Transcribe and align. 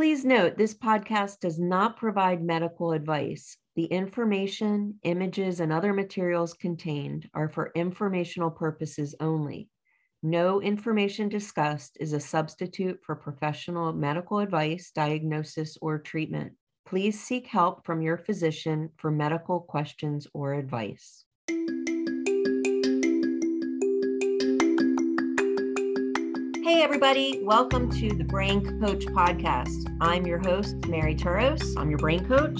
Please 0.00 0.24
note 0.24 0.56
this 0.56 0.72
podcast 0.72 1.40
does 1.40 1.58
not 1.58 1.98
provide 1.98 2.42
medical 2.42 2.92
advice. 2.92 3.58
The 3.76 3.84
information, 3.84 4.94
images, 5.02 5.60
and 5.60 5.70
other 5.70 5.92
materials 5.92 6.54
contained 6.54 7.28
are 7.34 7.50
for 7.50 7.70
informational 7.74 8.50
purposes 8.50 9.14
only. 9.20 9.68
No 10.22 10.62
information 10.62 11.28
discussed 11.28 11.98
is 12.00 12.14
a 12.14 12.18
substitute 12.18 12.98
for 13.04 13.14
professional 13.14 13.92
medical 13.92 14.38
advice, 14.38 14.90
diagnosis, 14.90 15.76
or 15.82 15.98
treatment. 15.98 16.54
Please 16.86 17.22
seek 17.22 17.46
help 17.46 17.84
from 17.84 18.00
your 18.00 18.16
physician 18.16 18.88
for 18.96 19.10
medical 19.10 19.60
questions 19.60 20.26
or 20.32 20.54
advice. 20.54 21.26
Everybody, 26.80 27.40
welcome 27.42 27.90
to 28.00 28.08
the 28.08 28.24
Brain 28.24 28.80
Coach 28.80 29.04
Podcast. 29.04 29.94
I'm 30.00 30.26
your 30.26 30.38
host, 30.38 30.76
Mary 30.86 31.14
Turos. 31.14 31.76
I'm 31.76 31.90
your 31.90 31.98
brain 31.98 32.26
coach. 32.26 32.58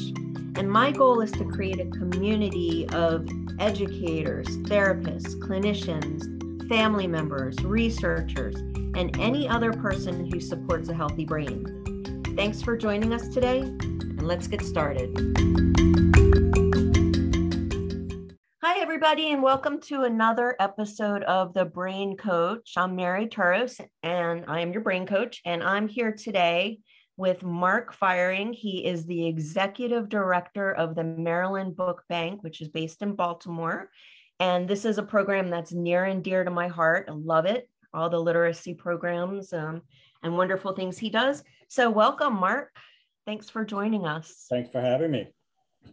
And 0.57 0.71
my 0.71 0.93
goal 0.93 1.23
is 1.23 1.33
to 1.33 1.45
create 1.47 1.81
a 1.81 1.87
community 1.87 2.87
of 2.91 3.27
educators, 3.59 4.47
therapists, 4.59 5.37
clinicians, 5.37 6.69
family 6.69 7.07
members, 7.07 7.59
researchers, 7.65 8.57
and 8.95 9.19
any 9.19 9.49
other 9.49 9.73
person 9.73 10.31
who 10.31 10.39
supports 10.39 10.91
a 10.91 10.95
healthy 10.95 11.25
brain. 11.25 12.23
Thanks 12.37 12.61
for 12.61 12.77
joining 12.77 13.15
us 13.15 13.27
today, 13.29 13.61
and 13.61 14.29
let's 14.29 14.47
get 14.47 14.61
started. 14.61 15.70
Everybody, 18.91 19.31
and 19.31 19.41
welcome 19.41 19.81
to 19.83 20.03
another 20.03 20.57
episode 20.59 21.23
of 21.23 21.55
The 21.55 21.65
Brain 21.65 22.17
Coach. 22.17 22.73
I'm 22.77 22.97
Mary 22.97 23.29
Turos, 23.29 23.81
and 24.03 24.45
I 24.49 24.63
am 24.63 24.73
your 24.73 24.83
brain 24.83 25.07
coach. 25.07 25.41
And 25.45 25.63
I'm 25.63 25.87
here 25.87 26.11
today 26.11 26.81
with 27.17 27.45
Mark 27.45 27.95
Feiring. 27.95 28.53
He 28.53 28.85
is 28.85 29.07
the 29.07 29.29
executive 29.29 30.09
director 30.09 30.73
of 30.73 30.97
the 30.97 31.05
Maryland 31.05 31.77
Book 31.77 32.03
Bank, 32.09 32.43
which 32.43 32.61
is 32.61 32.67
based 32.67 33.01
in 33.01 33.15
Baltimore. 33.15 33.91
And 34.41 34.67
this 34.67 34.85
is 34.85 34.99
a 34.99 35.05
program 35.05 35.51
that's 35.51 35.73
near 35.73 36.07
and 36.07 36.25
dear 36.25 36.43
to 36.43 36.51
my 36.51 36.67
heart. 36.67 37.07
I 37.09 37.13
love 37.13 37.47
it, 37.47 37.71
all 37.95 38.11
the 38.11 38.19
literacy 38.19 38.75
programs 38.75 39.53
um, 39.53 39.83
and 40.25 40.37
wonderful 40.37 40.73
things 40.73 40.99
he 40.99 41.11
does. 41.11 41.45
So, 41.69 41.91
welcome, 41.91 42.35
Mark. 42.35 42.75
Thanks 43.25 43.49
for 43.49 43.65
joining 43.65 44.05
us. 44.05 44.47
Thanks 44.51 44.71
for 44.71 44.81
having 44.81 45.13
me. 45.13 45.29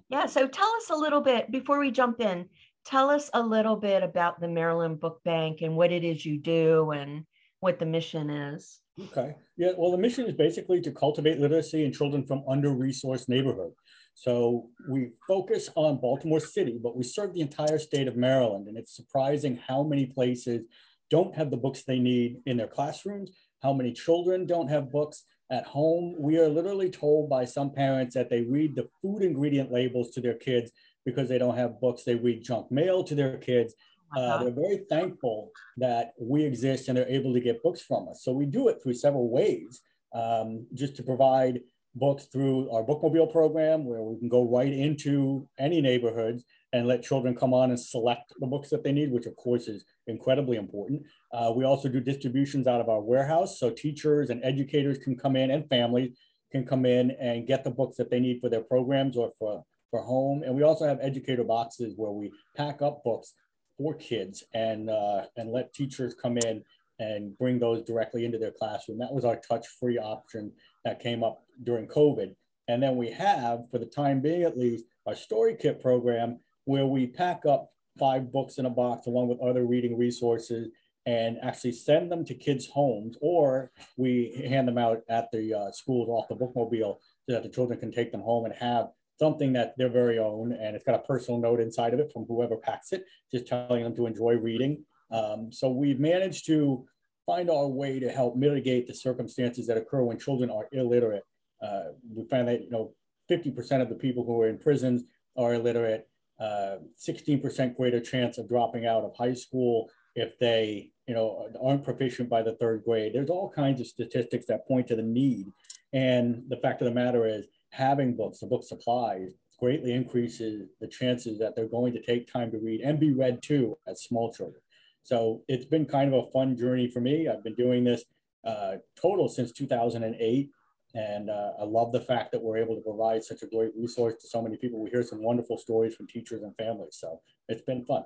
Yeah, 0.09 0.25
so 0.25 0.47
tell 0.47 0.73
us 0.77 0.89
a 0.89 0.95
little 0.95 1.21
bit 1.21 1.51
before 1.51 1.79
we 1.79 1.91
jump 1.91 2.21
in 2.21 2.49
tell 2.87 3.09
us 3.09 3.29
a 3.33 3.41
little 3.41 3.75
bit 3.75 4.01
about 4.01 4.39
the 4.39 4.47
Maryland 4.47 4.99
Book 4.99 5.19
Bank 5.25 5.61
and 5.61 5.75
what 5.75 5.91
it 5.91 6.05
is 6.05 6.25
you 6.25 6.39
do 6.39 6.91
and 6.91 7.25
what 7.59 7.79
the 7.79 7.85
mission 7.85 8.29
is. 8.29 8.79
Okay. 8.99 9.35
Yeah. 9.57 9.71
Well, 9.77 9.91
the 9.91 9.97
mission 9.97 10.25
is 10.25 10.33
basically 10.33 10.79
to 10.81 10.91
cultivate 10.91 11.39
literacy 11.39 11.83
in 11.83 11.91
children 11.91 12.25
from 12.25 12.43
under-resourced 12.47 13.27
neighborhoods. 13.27 13.75
So 14.15 14.69
we 14.89 15.11
focus 15.27 15.69
on 15.75 15.99
Baltimore 15.99 16.39
City, 16.39 16.79
but 16.81 16.95
we 16.95 17.03
serve 17.03 17.33
the 17.33 17.41
entire 17.41 17.77
state 17.77 18.07
of 18.07 18.15
Maryland. 18.15 18.67
And 18.67 18.77
it's 18.77 18.95
surprising 18.95 19.59
how 19.67 19.83
many 19.83 20.05
places 20.05 20.65
don't 21.11 21.35
have 21.35 21.51
the 21.51 21.57
books 21.57 21.83
they 21.83 21.99
need 21.99 22.37
in 22.45 22.57
their 22.57 22.67
classrooms, 22.67 23.31
how 23.61 23.73
many 23.73 23.91
children 23.91 24.45
don't 24.45 24.69
have 24.69 24.91
books 24.91 25.25
at 25.51 25.65
home. 25.65 26.15
We 26.17 26.37
are 26.39 26.49
literally 26.49 26.89
told 26.89 27.29
by 27.29 27.45
some 27.45 27.71
parents 27.71 28.15
that 28.15 28.29
they 28.29 28.41
read 28.41 28.75
the 28.75 28.89
food 29.01 29.21
ingredient 29.23 29.71
labels 29.71 30.09
to 30.11 30.21
their 30.21 30.33
kids 30.33 30.71
because 31.07 31.29
they 31.29 31.37
don't 31.37 31.55
have 31.55 31.79
books. 31.79 32.03
They 32.03 32.15
read 32.15 32.43
junk 32.43 32.69
mail 32.69 33.01
to 33.05 33.15
their 33.15 33.37
kids. 33.37 33.73
Uh, 34.15 34.43
they're 34.43 34.51
very 34.51 34.81
thankful 34.89 35.51
that 35.77 36.11
we 36.19 36.43
exist 36.43 36.89
and 36.89 36.97
they're 36.97 37.07
able 37.07 37.33
to 37.33 37.39
get 37.39 37.63
books 37.63 37.79
from 37.79 38.09
us. 38.09 38.23
So 38.23 38.33
we 38.33 38.45
do 38.45 38.67
it 38.67 38.79
through 38.83 38.95
several 38.95 39.29
ways, 39.29 39.81
um, 40.13 40.67
just 40.73 40.97
to 40.97 41.03
provide 41.03 41.61
books 41.95 42.25
through 42.25 42.69
our 42.71 42.83
bookmobile 42.83 43.31
program, 43.31 43.85
where 43.85 44.01
we 44.01 44.19
can 44.19 44.27
go 44.27 44.43
right 44.43 44.71
into 44.71 45.47
any 45.57 45.79
neighborhoods 45.79 46.43
and 46.73 46.87
let 46.87 47.03
children 47.03 47.33
come 47.33 47.53
on 47.53 47.69
and 47.69 47.79
select 47.79 48.33
the 48.41 48.47
books 48.47 48.69
that 48.69 48.83
they 48.83 48.91
need, 48.91 49.09
which 49.09 49.27
of 49.27 49.35
course 49.37 49.69
is 49.69 49.85
incredibly 50.07 50.57
important. 50.57 51.03
Uh, 51.31 51.53
we 51.55 51.63
also 51.63 51.87
do 51.87 52.01
distributions 52.01 52.67
out 52.67 52.81
of 52.81 52.89
our 52.89 53.01
warehouse, 53.01 53.57
so 53.61 53.69
teachers 53.69 54.29
and 54.29 54.43
educators 54.43 54.97
can 54.97 55.15
come 55.15 55.37
in 55.37 55.51
and 55.51 55.69
families 55.69 56.17
can 56.51 56.65
come 56.65 56.85
in 56.85 57.11
and 57.11 57.47
get 57.47 57.63
the 57.63 57.71
books 57.71 57.95
that 57.95 58.09
they 58.09 58.19
need 58.19 58.39
for 58.41 58.49
their 58.49 58.61
programs 58.61 59.15
or 59.15 59.31
for 59.39 59.63
for 59.91 60.01
home. 60.01 60.43
And 60.43 60.55
we 60.55 60.63
also 60.63 60.85
have 60.85 60.99
educator 61.01 61.43
boxes 61.43 61.93
where 61.95 62.11
we 62.11 62.31
pack 62.55 62.81
up 62.81 63.03
books 63.03 63.33
for 63.77 63.93
kids 63.93 64.43
and, 64.53 64.89
uh, 64.89 65.23
and 65.35 65.51
let 65.51 65.73
teachers 65.73 66.13
come 66.13 66.37
in 66.37 66.63
and 66.99 67.37
bring 67.37 67.59
those 67.59 67.83
directly 67.83 68.25
into 68.25 68.37
their 68.37 68.51
classroom. 68.51 68.97
That 68.97 69.13
was 69.13 69.25
our 69.25 69.35
touch-free 69.35 69.99
option 69.99 70.51
that 70.83 70.99
came 70.99 71.23
up 71.23 71.43
during 71.63 71.87
COVID. 71.87 72.35
And 72.67 72.81
then 72.81 72.97
we 72.97 73.11
have, 73.11 73.69
for 73.69 73.77
the 73.77 73.85
time 73.85 74.19
being 74.19 74.43
at 74.43 74.57
least, 74.57 74.85
our 75.05 75.15
story 75.15 75.55
kit 75.59 75.81
program 75.81 76.39
where 76.65 76.87
we 76.87 77.07
pack 77.07 77.45
up 77.45 77.69
five 77.97 78.31
books 78.31 78.57
in 78.57 78.65
a 78.65 78.69
box 78.69 79.07
along 79.07 79.27
with 79.27 79.39
other 79.39 79.65
reading 79.65 79.97
resources 79.97 80.69
and 81.05 81.37
actually 81.41 81.71
send 81.71 82.11
them 82.11 82.25
to 82.25 82.33
kids' 82.33 82.67
homes, 82.67 83.17
or 83.21 83.71
we 83.95 84.43
hand 84.49 84.67
them 84.67 84.77
out 84.77 85.03
at 85.07 85.31
the 85.31 85.53
uh, 85.53 85.71
schools 85.71 86.09
off 86.09 86.27
the 86.27 86.35
bookmobile 86.35 86.97
so 87.25 87.33
that 87.33 87.43
the 87.43 87.49
children 87.49 87.79
can 87.79 87.91
take 87.91 88.11
them 88.11 88.21
home 88.21 88.43
and 88.43 88.53
have 88.55 88.89
something 89.19 89.53
that 89.53 89.73
they're 89.77 89.89
very 89.89 90.19
own, 90.19 90.51
and 90.53 90.75
it's 90.75 90.85
got 90.85 90.95
a 90.95 90.99
personal 90.99 91.39
note 91.39 91.59
inside 91.59 91.93
of 91.93 91.99
it 91.99 92.11
from 92.11 92.25
whoever 92.25 92.55
packs 92.55 92.91
it, 92.91 93.05
just 93.31 93.47
telling 93.47 93.83
them 93.83 93.95
to 93.95 94.05
enjoy 94.05 94.35
reading. 94.37 94.83
Um, 95.11 95.51
so 95.51 95.69
we've 95.69 95.99
managed 95.99 96.45
to 96.47 96.85
find 97.25 97.49
our 97.49 97.67
way 97.67 97.99
to 97.99 98.09
help 98.09 98.35
mitigate 98.35 98.87
the 98.87 98.93
circumstances 98.93 99.67
that 99.67 99.77
occur 99.77 100.01
when 100.01 100.19
children 100.19 100.49
are 100.49 100.67
illiterate. 100.71 101.23
Uh, 101.61 101.89
we 102.13 102.27
find 102.27 102.47
that 102.47 102.63
you 102.63 102.69
know 102.69 102.93
50% 103.29 103.81
of 103.81 103.89
the 103.89 103.95
people 103.95 104.23
who 104.23 104.41
are 104.41 104.47
in 104.47 104.57
prisons 104.57 105.03
are 105.37 105.53
illiterate. 105.53 106.07
16% 106.39 107.59
uh, 107.59 107.73
greater 107.73 107.99
chance 107.99 108.37
of 108.37 108.47
dropping 108.47 108.85
out 108.85 109.03
of 109.03 109.15
high 109.15 109.33
school 109.33 109.89
if 110.15 110.37
they 110.37 110.91
you 111.07 111.15
know 111.15 111.49
aren't 111.61 111.83
proficient 111.83 112.29
by 112.29 112.41
the 112.41 112.53
third 112.53 112.83
grade. 112.83 113.13
There's 113.13 113.29
all 113.29 113.49
kinds 113.49 113.81
of 113.81 113.87
statistics 113.87 114.45
that 114.47 114.67
point 114.67 114.87
to 114.87 114.95
the 114.95 115.03
need. 115.03 115.51
And 115.93 116.43
the 116.49 116.57
fact 116.57 116.81
of 116.81 116.85
the 116.85 116.93
matter 116.93 117.25
is, 117.25 117.47
having 117.71 118.15
books, 118.15 118.39
the 118.39 118.47
book 118.47 118.63
supplies, 118.63 119.33
greatly 119.59 119.93
increases 119.93 120.69
the 120.79 120.87
chances 120.87 121.39
that 121.39 121.55
they're 121.55 121.67
going 121.67 121.93
to 121.93 122.01
take 122.01 122.31
time 122.31 122.51
to 122.51 122.59
read 122.59 122.81
and 122.81 122.99
be 122.99 123.11
read 123.11 123.41
too 123.41 123.77
as 123.87 124.03
small 124.03 124.31
children. 124.31 124.61
So 125.01 125.43
it's 125.47 125.65
been 125.65 125.85
kind 125.85 126.13
of 126.13 126.25
a 126.25 126.31
fun 126.31 126.57
journey 126.57 126.89
for 126.89 127.01
me. 127.01 127.27
I've 127.27 127.43
been 127.43 127.55
doing 127.55 127.83
this 127.83 128.03
uh, 128.45 128.75
total 129.01 129.29
since 129.29 129.51
2008. 129.51 130.49
And 130.95 131.29
uh, 131.29 131.51
I 131.59 131.63
love 131.63 131.91
the 131.91 132.01
fact 132.01 132.31
that 132.31 132.41
we're 132.41 132.57
able 132.57 132.75
to 132.75 132.81
provide 132.81 133.23
such 133.23 133.43
a 133.43 133.47
great 133.47 133.71
resource 133.75 134.15
to 134.21 134.27
so 134.27 134.41
many 134.41 134.57
people. 134.57 134.81
We 134.81 134.89
hear 134.89 135.03
some 135.03 135.21
wonderful 135.21 135.57
stories 135.57 135.95
from 135.95 136.07
teachers 136.07 136.43
and 136.43 136.55
families. 136.55 136.97
So 136.99 137.21
it's 137.47 137.61
been 137.61 137.85
fun. 137.85 138.03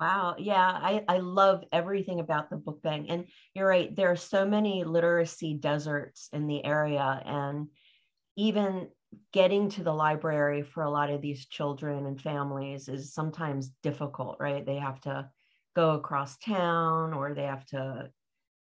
Wow. 0.00 0.36
Yeah, 0.38 0.56
I, 0.56 1.02
I 1.08 1.18
love 1.18 1.64
everything 1.72 2.20
about 2.20 2.50
the 2.50 2.56
book 2.56 2.80
bank. 2.82 3.06
And 3.08 3.26
you're 3.54 3.66
right, 3.66 3.94
there 3.94 4.10
are 4.10 4.16
so 4.16 4.46
many 4.46 4.84
literacy 4.84 5.54
deserts 5.54 6.28
in 6.32 6.46
the 6.46 6.64
area. 6.64 7.20
And 7.24 7.68
even 8.38 8.86
getting 9.32 9.68
to 9.68 9.82
the 9.82 9.92
library 9.92 10.62
for 10.62 10.84
a 10.84 10.90
lot 10.90 11.10
of 11.10 11.20
these 11.20 11.46
children 11.46 12.06
and 12.06 12.20
families 12.20 12.88
is 12.88 13.12
sometimes 13.12 13.72
difficult, 13.82 14.36
right? 14.38 14.64
They 14.64 14.76
have 14.76 15.00
to 15.02 15.28
go 15.74 15.90
across 15.90 16.38
town 16.38 17.12
or 17.12 17.34
they 17.34 17.42
have 17.42 17.66
to 17.66 18.10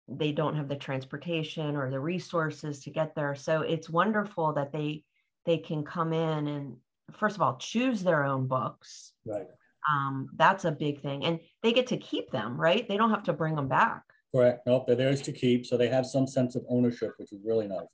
they 0.07 0.31
don't 0.31 0.55
have 0.55 0.67
the 0.67 0.75
transportation 0.75 1.75
or 1.75 1.89
the 1.89 1.99
resources 1.99 2.81
to 2.81 2.91
get 2.91 3.15
there. 3.15 3.33
So 3.33 3.61
it's 3.61 3.89
wonderful 3.89 4.53
that 4.53 4.71
they 4.71 5.03
they 5.47 5.57
can 5.57 5.83
come 5.83 6.13
in 6.13 6.47
and 6.47 6.77
first 7.17 7.35
of 7.35 7.41
all 7.41 7.57
choose 7.57 8.03
their 8.03 8.23
own 8.23 8.45
books. 8.45 9.13
Right. 9.25 9.47
Um, 9.91 10.29
that's 10.35 10.65
a 10.65 10.71
big 10.71 11.01
thing. 11.01 11.25
And 11.25 11.39
they 11.63 11.73
get 11.73 11.87
to 11.87 11.97
keep 11.97 12.29
them, 12.29 12.55
right? 12.55 12.87
They 12.87 12.97
don't 12.97 13.09
have 13.09 13.23
to 13.23 13.33
bring 13.33 13.55
them 13.55 13.67
back. 13.67 14.03
Correct. 14.31 14.61
Nope, 14.67 14.85
they're 14.85 14.95
theirs 14.95 15.23
to 15.23 15.31
keep. 15.31 15.65
So 15.65 15.75
they 15.75 15.87
have 15.87 16.05
some 16.05 16.27
sense 16.27 16.55
of 16.55 16.63
ownership, 16.69 17.13
which 17.17 17.33
is 17.33 17.39
really 17.43 17.67
nice. 17.67 17.87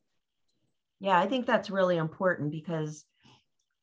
Yeah, 1.02 1.20
I 1.20 1.28
think 1.28 1.48
that's 1.48 1.72
really 1.72 1.98
important 1.98 2.52
because, 2.52 3.06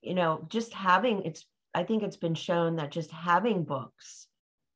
you 0.03 0.15
know, 0.15 0.47
just 0.49 0.73
having 0.75 1.25
it's, 1.25 1.47
I 1.75 1.85
think 1.85 2.03
it's 2.03 2.17
been 2.17 2.37
shown 2.37 2.76
that 2.76 2.93
just 2.93 3.11
having 3.11 3.65
books 3.65 4.29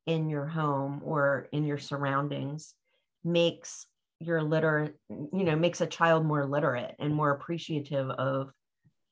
in 0.05 0.29
your 0.29 0.47
home 0.47 1.01
or 1.03 1.49
in 1.53 1.65
your 1.65 1.79
surroundings 1.79 2.75
makes 3.23 3.87
your 4.19 4.43
literate, 4.43 4.97
you 5.09 5.45
know, 5.45 5.55
makes 5.55 5.81
a 5.81 5.87
child 5.87 6.25
more 6.25 6.45
literate 6.45 6.95
and 6.99 7.15
more 7.15 7.31
appreciative 7.31 8.09
of 8.11 8.51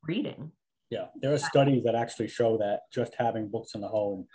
reading. 0.03 0.51
Yeah, 0.89 1.07
there 1.21 1.33
are 1.33 1.37
studies 1.37 1.83
that 1.85 1.95
actually 1.95 2.27
show 2.27 2.57
that 2.57 2.81
just 2.91 3.15
having 3.15 3.49
books 3.49 3.75
in 3.75 3.81
the 3.81 3.87
home, 3.87 4.27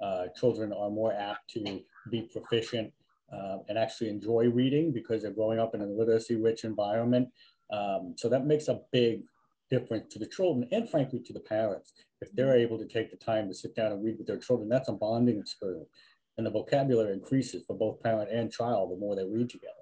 uh, 0.00 0.28
children 0.36 0.72
are 0.72 0.90
more 0.90 1.12
apt 1.12 1.50
to 1.50 1.84
be 2.08 2.22
proficient 2.32 2.94
uh, 3.32 3.58
and 3.68 3.76
actually 3.78 4.10
enjoy 4.10 4.48
reading 4.48 4.92
because 4.92 5.22
they're 5.22 5.32
growing 5.32 5.58
up 5.58 5.74
in 5.74 5.80
a 5.80 5.86
literacy 5.86 6.36
rich 6.36 6.64
environment. 6.64 7.30
Um, 7.70 8.14
so 8.16 8.28
that 8.28 8.46
makes 8.46 8.68
a 8.68 8.80
big 8.92 9.22
difference 9.70 10.12
to 10.12 10.18
the 10.18 10.26
children 10.26 10.68
and 10.72 10.88
frankly 10.88 11.20
to 11.20 11.32
the 11.32 11.40
parents. 11.40 11.92
If 12.20 12.32
they're 12.32 12.56
able 12.56 12.78
to 12.78 12.86
take 12.86 13.10
the 13.10 13.16
time 13.16 13.48
to 13.48 13.54
sit 13.54 13.74
down 13.74 13.92
and 13.92 14.04
read 14.04 14.18
with 14.18 14.26
their 14.26 14.38
children, 14.38 14.68
that's 14.68 14.88
a 14.88 14.92
bonding 14.92 15.38
experience. 15.38 15.88
And 16.36 16.46
the 16.46 16.50
vocabulary 16.50 17.12
increases 17.12 17.64
for 17.66 17.76
both 17.76 18.02
parent 18.02 18.30
and 18.30 18.52
child 18.52 18.90
the 18.90 18.96
more 18.96 19.14
they 19.14 19.24
read 19.24 19.50
together. 19.50 19.72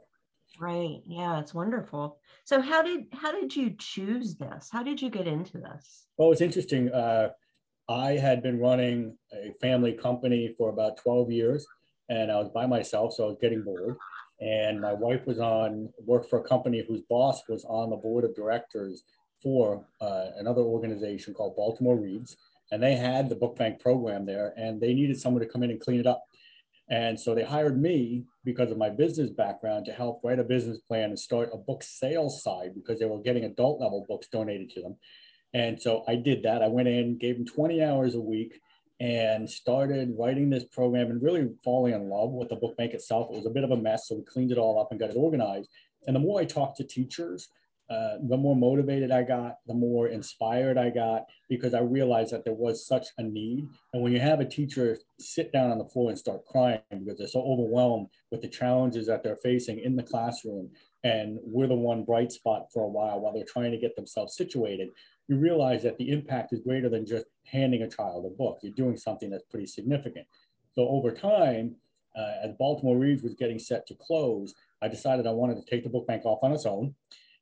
Right. 0.60 1.00
Yeah, 1.06 1.40
it's 1.40 1.54
wonderful. 1.54 2.18
So 2.44 2.60
how 2.60 2.82
did 2.82 3.06
how 3.12 3.32
did 3.32 3.56
you 3.56 3.74
choose 3.78 4.34
this? 4.34 4.68
How 4.70 4.82
did 4.82 5.00
you 5.00 5.08
get 5.08 5.26
into 5.26 5.58
this? 5.58 6.06
Well, 6.18 6.30
it's 6.30 6.42
interesting. 6.42 6.92
Uh, 6.92 7.30
I 7.88 8.12
had 8.12 8.42
been 8.42 8.60
running 8.60 9.16
a 9.32 9.52
family 9.60 9.92
company 9.92 10.54
for 10.58 10.68
about 10.68 10.98
12 10.98 11.30
years 11.30 11.66
and 12.08 12.30
I 12.30 12.36
was 12.36 12.50
by 12.50 12.66
myself, 12.66 13.14
so 13.14 13.24
I 13.24 13.28
was 13.28 13.38
getting 13.40 13.62
bored. 13.62 13.96
And 14.42 14.80
my 14.80 14.92
wife 14.92 15.24
was 15.24 15.38
on 15.38 15.88
worked 16.04 16.28
for 16.28 16.40
a 16.40 16.48
company 16.48 16.84
whose 16.86 17.02
boss 17.02 17.42
was 17.48 17.64
on 17.64 17.90
the 17.90 17.96
board 17.96 18.24
of 18.24 18.34
directors 18.34 19.04
for 19.40 19.86
uh, 20.00 20.26
another 20.36 20.62
organization 20.62 21.32
called 21.32 21.54
Baltimore 21.54 21.96
Reads, 21.96 22.36
and 22.72 22.82
they 22.82 22.96
had 22.96 23.28
the 23.28 23.36
book 23.36 23.56
bank 23.56 23.80
program 23.80 24.26
there, 24.26 24.52
and 24.56 24.80
they 24.80 24.94
needed 24.94 25.20
someone 25.20 25.42
to 25.42 25.48
come 25.48 25.62
in 25.62 25.70
and 25.70 25.80
clean 25.80 26.00
it 26.00 26.06
up. 26.06 26.24
And 26.88 27.18
so 27.18 27.34
they 27.34 27.44
hired 27.44 27.80
me 27.80 28.24
because 28.44 28.72
of 28.72 28.78
my 28.78 28.90
business 28.90 29.30
background 29.30 29.86
to 29.86 29.92
help 29.92 30.20
write 30.24 30.40
a 30.40 30.44
business 30.44 30.78
plan 30.80 31.10
and 31.10 31.18
start 31.18 31.50
a 31.52 31.56
book 31.56 31.84
sales 31.84 32.42
side 32.42 32.74
because 32.74 32.98
they 32.98 33.06
were 33.06 33.22
getting 33.22 33.44
adult 33.44 33.80
level 33.80 34.04
books 34.08 34.26
donated 34.26 34.70
to 34.70 34.82
them. 34.82 34.96
And 35.54 35.80
so 35.80 36.04
I 36.08 36.16
did 36.16 36.42
that. 36.42 36.62
I 36.62 36.68
went 36.68 36.88
in, 36.88 37.18
gave 37.18 37.36
them 37.36 37.46
20 37.46 37.82
hours 37.82 38.14
a 38.14 38.20
week, 38.20 38.60
and 39.02 39.50
started 39.50 40.14
writing 40.16 40.48
this 40.48 40.62
program 40.62 41.10
and 41.10 41.20
really 41.20 41.50
falling 41.64 41.92
in 41.92 42.08
love 42.08 42.30
with 42.30 42.48
the 42.48 42.54
book 42.54 42.76
bank 42.76 42.94
itself. 42.94 43.26
It 43.32 43.36
was 43.36 43.46
a 43.46 43.50
bit 43.50 43.64
of 43.64 43.72
a 43.72 43.76
mess, 43.76 44.06
so 44.06 44.14
we 44.14 44.22
cleaned 44.22 44.52
it 44.52 44.58
all 44.58 44.80
up 44.80 44.92
and 44.92 45.00
got 45.00 45.10
it 45.10 45.16
organized. 45.16 45.68
And 46.06 46.14
the 46.14 46.20
more 46.20 46.40
I 46.40 46.44
talked 46.44 46.76
to 46.76 46.84
teachers, 46.84 47.48
uh, 47.90 48.18
the 48.22 48.36
more 48.36 48.54
motivated 48.54 49.10
I 49.10 49.24
got, 49.24 49.56
the 49.66 49.74
more 49.74 50.06
inspired 50.06 50.78
I 50.78 50.90
got, 50.90 51.24
because 51.48 51.74
I 51.74 51.80
realized 51.80 52.32
that 52.32 52.44
there 52.44 52.54
was 52.54 52.86
such 52.86 53.08
a 53.18 53.24
need. 53.24 53.66
And 53.92 54.04
when 54.04 54.12
you 54.12 54.20
have 54.20 54.38
a 54.38 54.48
teacher 54.48 54.96
sit 55.18 55.52
down 55.52 55.72
on 55.72 55.78
the 55.78 55.84
floor 55.84 56.10
and 56.10 56.18
start 56.18 56.46
crying 56.46 56.80
because 56.92 57.18
they're 57.18 57.26
so 57.26 57.42
overwhelmed 57.42 58.06
with 58.30 58.40
the 58.40 58.48
challenges 58.48 59.08
that 59.08 59.24
they're 59.24 59.36
facing 59.36 59.80
in 59.80 59.96
the 59.96 60.04
classroom, 60.04 60.70
and 61.04 61.38
we're 61.42 61.66
the 61.66 61.74
one 61.74 62.04
bright 62.04 62.32
spot 62.32 62.66
for 62.72 62.84
a 62.84 62.88
while 62.88 63.20
while 63.20 63.32
they're 63.32 63.44
trying 63.44 63.72
to 63.72 63.78
get 63.78 63.96
themselves 63.96 64.36
situated, 64.36 64.88
you 65.28 65.36
realize 65.36 65.82
that 65.82 65.98
the 65.98 66.10
impact 66.10 66.52
is 66.52 66.60
greater 66.60 66.88
than 66.88 67.06
just 67.06 67.26
handing 67.46 67.82
a 67.82 67.90
child 67.90 68.24
a 68.26 68.30
book. 68.30 68.58
You're 68.62 68.72
doing 68.72 68.96
something 68.96 69.30
that's 69.30 69.44
pretty 69.50 69.66
significant. 69.66 70.26
So 70.74 70.88
over 70.88 71.10
time, 71.12 71.76
uh, 72.16 72.34
as 72.42 72.52
Baltimore 72.58 72.96
Reads 72.98 73.22
was 73.22 73.34
getting 73.34 73.58
set 73.58 73.86
to 73.86 73.94
close, 73.94 74.54
I 74.82 74.88
decided 74.88 75.26
I 75.26 75.32
wanted 75.32 75.56
to 75.56 75.70
take 75.70 75.84
the 75.84 75.90
book 75.90 76.06
bank 76.06 76.24
off 76.24 76.42
on 76.42 76.52
its 76.52 76.66
own. 76.66 76.94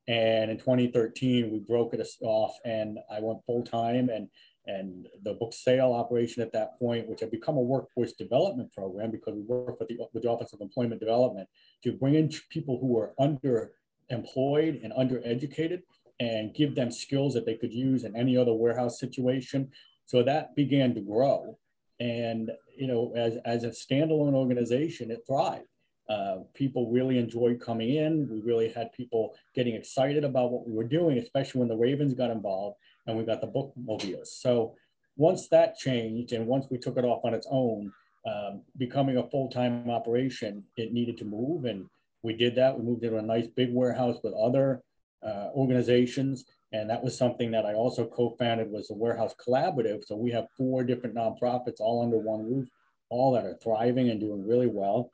And 0.09 0.51
in 0.51 0.59
2013, 0.59 1.51
we 1.51 1.59
broke 1.59 1.95
it 1.95 2.07
off 2.23 2.57
and 2.65 2.99
I 3.11 3.21
went 3.21 3.45
full 3.45 3.63
time 3.63 4.09
and 4.09 4.29
and 4.71 5.09
the 5.23 5.35
book 5.35 5.53
sale 5.53 5.93
operation 5.93 6.43
at 6.43 6.53
that 6.53 6.79
point, 6.79 7.09
which 7.09 7.21
had 7.21 7.31
become 7.31 7.57
a 7.57 7.61
workforce 7.61 8.13
development 8.13 8.73
program 8.73 9.11
because 9.11 9.35
we 9.35 9.43
worked 9.43 9.81
with 9.81 9.89
the, 9.89 9.99
with 10.13 10.23
the 10.23 10.29
Office 10.29 10.53
of 10.53 10.61
Employment 10.61 11.01
Development 11.01 11.49
to 11.83 11.93
bring 11.93 12.15
in 12.15 12.31
people 12.51 12.79
who 12.79 12.87
were 12.87 13.15
underemployed 13.19 14.83
and 14.85 14.93
undereducated 14.93 15.83
and 16.21 16.55
give 16.55 16.75
them 16.75 16.91
skills 16.93 17.35
that 17.35 17.47
they 17.47 17.55
could 17.55 17.73
use 17.73 18.05
in 18.05 18.15
any 18.15 18.37
other 18.37 18.53
warehouse 18.53 19.01
situation. 19.01 19.71
So 20.05 20.23
that 20.23 20.55
began 20.55 20.95
to 20.95 21.01
grow. 21.01 21.59
And, 21.99 22.51
you 22.77 22.87
know, 22.87 23.13
as, 23.17 23.37
as 23.45 23.65
a 23.65 23.71
standalone 23.71 24.35
organization, 24.35 25.11
it 25.11 25.25
thrived. 25.27 25.65
Uh, 26.09 26.39
people 26.55 26.91
really 26.91 27.19
enjoyed 27.19 27.61
coming 27.61 27.95
in. 27.95 28.29
We 28.29 28.41
really 28.41 28.69
had 28.69 28.93
people 28.93 29.35
getting 29.55 29.75
excited 29.77 30.25
about 30.25 30.51
what 30.51 30.67
we 30.67 30.75
were 30.75 30.85
doing, 30.99 31.19
especially 31.19 31.61
when 31.61 31.69
the 31.69 31.77
Ravens 31.77 32.15
got 32.15 32.31
involved 32.31 32.79
and 33.07 33.17
we 33.17 33.25
got 33.25 33.41
the 33.41 33.47
bookmobiles. 33.47 34.33
So 34.33 34.75
once 35.17 35.49
that 35.49 35.77
changed 35.77 36.33
and 36.33 36.47
once 36.47 36.67
we 36.71 36.79
took 36.79 36.97
it 36.97 37.05
off 37.05 37.25
on 37.25 37.35
its 37.35 37.47
own, 37.51 37.93
um, 38.27 38.63
becoming 38.77 39.17
a 39.17 39.29
full-time 39.29 39.91
operation, 39.91 40.65
it 40.77 40.93
needed 40.93 41.17
to 41.19 41.25
move. 41.25 41.65
And 41.65 41.87
we 42.23 42.35
did 42.35 42.55
that. 42.57 42.79
We 42.79 42.85
moved 42.85 43.05
into 43.05 43.19
a 43.19 43.23
nice 43.23 43.47
big 43.47 43.73
warehouse 43.73 44.19
with 44.23 44.35
other 44.35 44.83
uh, 45.23 45.49
organizations. 45.55 46.45
And 46.73 46.89
that 46.89 47.03
was 47.03 47.17
something 47.17 47.51
that 47.51 47.67
I 47.67 47.75
also 47.75 48.07
co-founded 48.07 48.71
was 48.71 48.89
the 48.89 48.95
Warehouse 48.95 49.35
Collaborative. 49.35 50.05
So 50.07 50.17
we 50.17 50.31
have 50.31 50.47
four 50.57 50.85
different 50.85 51.17
nonprofits 51.17 51.81
all 51.81 52.03
under 52.03 52.19
one 52.19 52.45
roof, 52.45 52.69
all 53.09 53.33
that 53.33 53.45
are 53.45 53.59
thriving 53.63 54.11
and 54.11 54.21
doing 54.21 54.47
really 54.47 54.69
well. 54.69 55.13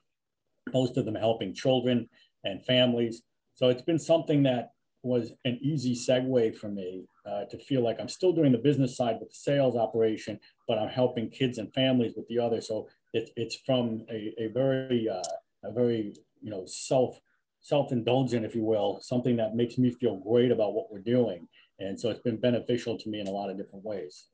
Most 0.73 0.97
of 0.97 1.05
them 1.05 1.15
helping 1.15 1.55
children 1.55 2.09
and 2.45 2.65
families. 2.65 3.23
So 3.55 3.69
it's 3.69 3.83
been 3.83 3.99
something 3.99 4.43
that 4.43 4.73
was 5.03 5.33
an 5.45 5.59
easy 5.63 5.95
segue 5.95 6.57
for 6.57 6.69
me 6.69 7.05
uh, 7.29 7.45
to 7.47 7.59
feel 7.59 7.83
like 7.83 7.99
I'm 8.01 8.09
still 8.09 8.33
doing 8.33 8.53
the 8.53 8.59
business 8.59 8.97
side 8.97 9.17
with 9.21 9.31
the 9.31 9.37
sales 9.37 9.77
operation, 9.77 10.39
but 10.69 10.79
I'm 10.79 10.89
helping 10.89 11.31
kids 11.31 11.59
and 11.59 11.73
families 11.75 12.15
with 12.17 12.29
the 12.29 12.39
other. 12.39 12.61
So 12.61 12.89
it, 13.13 13.31
it's 13.37 13.57
from 13.57 14.05
a, 14.11 14.35
a 14.39 14.47
very, 14.49 15.09
uh, 15.09 15.23
a 15.65 15.73
very, 15.73 16.15
you 16.41 16.51
know, 16.51 16.65
self 16.67 17.21
self-indulgent, 17.63 18.45
if 18.45 18.55
you 18.55 18.63
will, 18.63 19.01
something 19.03 19.37
that 19.37 19.57
makes 19.57 19.77
me 19.77 19.91
feel 19.91 20.19
great 20.19 20.53
about 20.53 20.73
what 20.73 20.93
we're 20.93 21.01
doing. 21.01 21.49
And 21.81 21.99
so 21.99 22.11
it's 22.11 22.21
been 22.21 22.37
beneficial 22.37 22.97
to 22.97 23.09
me 23.09 23.19
in 23.19 23.27
a 23.27 23.33
lot 23.33 23.51
of 23.51 23.57
different 23.57 23.85
ways. 23.85 24.27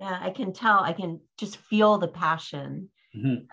Yeah, 0.00 0.18
I 0.20 0.30
can 0.30 0.52
tell. 0.52 0.80
I 0.80 0.92
can 0.92 1.20
just 1.38 1.58
feel 1.58 1.98
the 1.98 2.08
passion. 2.08 2.90
Mm-hmm. 3.16 3.44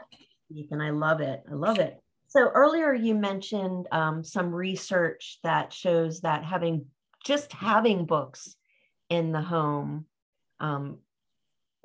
And 0.72 0.82
I 0.82 0.90
love 0.90 1.22
it. 1.22 1.44
I 1.48 1.54
love 1.54 1.78
it. 1.78 2.00
So 2.28 2.50
earlier 2.50 2.94
you 2.94 3.14
mentioned 3.14 3.88
um, 3.92 4.24
some 4.24 4.54
research 4.54 5.38
that 5.44 5.72
shows 5.72 6.22
that 6.22 6.44
having 6.44 6.86
just 7.30 7.54
having 7.54 8.06
books 8.06 8.56
in 9.12 9.32
the 9.32 9.42
home 9.42 10.06
um, 10.60 10.98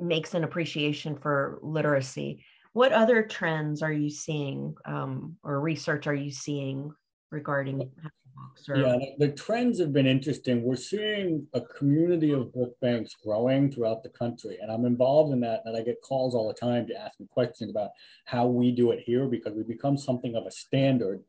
makes 0.00 0.32
an 0.32 0.42
appreciation 0.42 1.18
for 1.18 1.58
literacy. 1.60 2.42
What 2.72 2.92
other 2.92 3.22
trends 3.22 3.82
are 3.82 3.92
you 3.92 4.08
seeing 4.08 4.74
um, 4.86 5.36
or 5.44 5.60
research 5.60 6.06
are 6.06 6.14
you 6.14 6.30
seeing 6.30 6.94
regarding 7.30 7.76
books? 7.76 8.68
Or- 8.70 8.76
yeah, 8.78 8.96
the, 9.18 9.32
trends 9.32 9.78
have 9.80 9.92
been 9.92 10.06
interesting. 10.06 10.62
We're 10.62 10.76
seeing 10.76 11.46
a 11.52 11.60
community 11.60 12.32
of 12.32 12.50
book 12.54 12.74
banks 12.80 13.14
growing 13.22 13.70
throughout 13.70 14.02
the 14.02 14.08
country, 14.08 14.56
and 14.62 14.72
I'm 14.72 14.86
involved 14.86 15.34
in 15.34 15.40
that. 15.40 15.60
And 15.66 15.76
I 15.76 15.82
get 15.82 16.00
calls 16.00 16.34
all 16.34 16.48
the 16.48 16.54
time 16.54 16.86
to 16.86 16.96
ask 16.96 17.20
me 17.20 17.26
questions 17.30 17.70
about 17.70 17.90
how 18.24 18.46
we 18.46 18.72
do 18.72 18.92
it 18.92 19.04
here 19.04 19.26
because 19.26 19.52
we 19.52 19.62
become 19.62 19.98
something 19.98 20.36
of 20.36 20.46
a 20.46 20.50
standard. 20.50 21.22